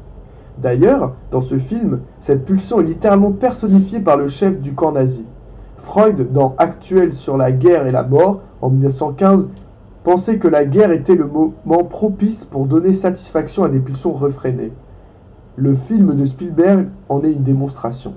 D'ailleurs, 0.59 1.15
dans 1.31 1.41
ce 1.41 1.57
film, 1.57 2.01
cette 2.21 2.45
pulsion 2.45 2.81
est 2.81 2.85
littéralement 2.85 3.31
personnifiée 3.31 4.01
par 4.01 4.17
le 4.17 4.27
chef 4.27 4.61
du 4.61 4.75
camp 4.75 4.93
nazi. 4.93 5.25
Freud, 5.77 6.33
dans 6.33 6.55
Actuel 6.59 7.13
sur 7.13 7.37
la 7.37 7.53
guerre 7.53 7.87
et 7.87 7.93
la 7.93 8.03
mort, 8.03 8.41
en 8.61 8.71
1915, 8.71 9.47
pensait 10.03 10.39
que 10.39 10.49
la 10.49 10.65
guerre 10.65 10.91
était 10.91 11.15
le 11.15 11.27
moment 11.27 11.85
propice 11.85 12.45
pour 12.45 12.67
donner 12.67 12.93
satisfaction 12.93 13.63
à 13.63 13.69
des 13.69 13.79
pulsions 13.79 14.13
refrénées. 14.13 14.73
Le 15.55 15.75
film 15.75 16.15
de 16.15 16.25
Spielberg 16.25 16.89
en 17.09 17.23
est 17.23 17.33
une 17.33 17.45
démonstration. 17.45 18.15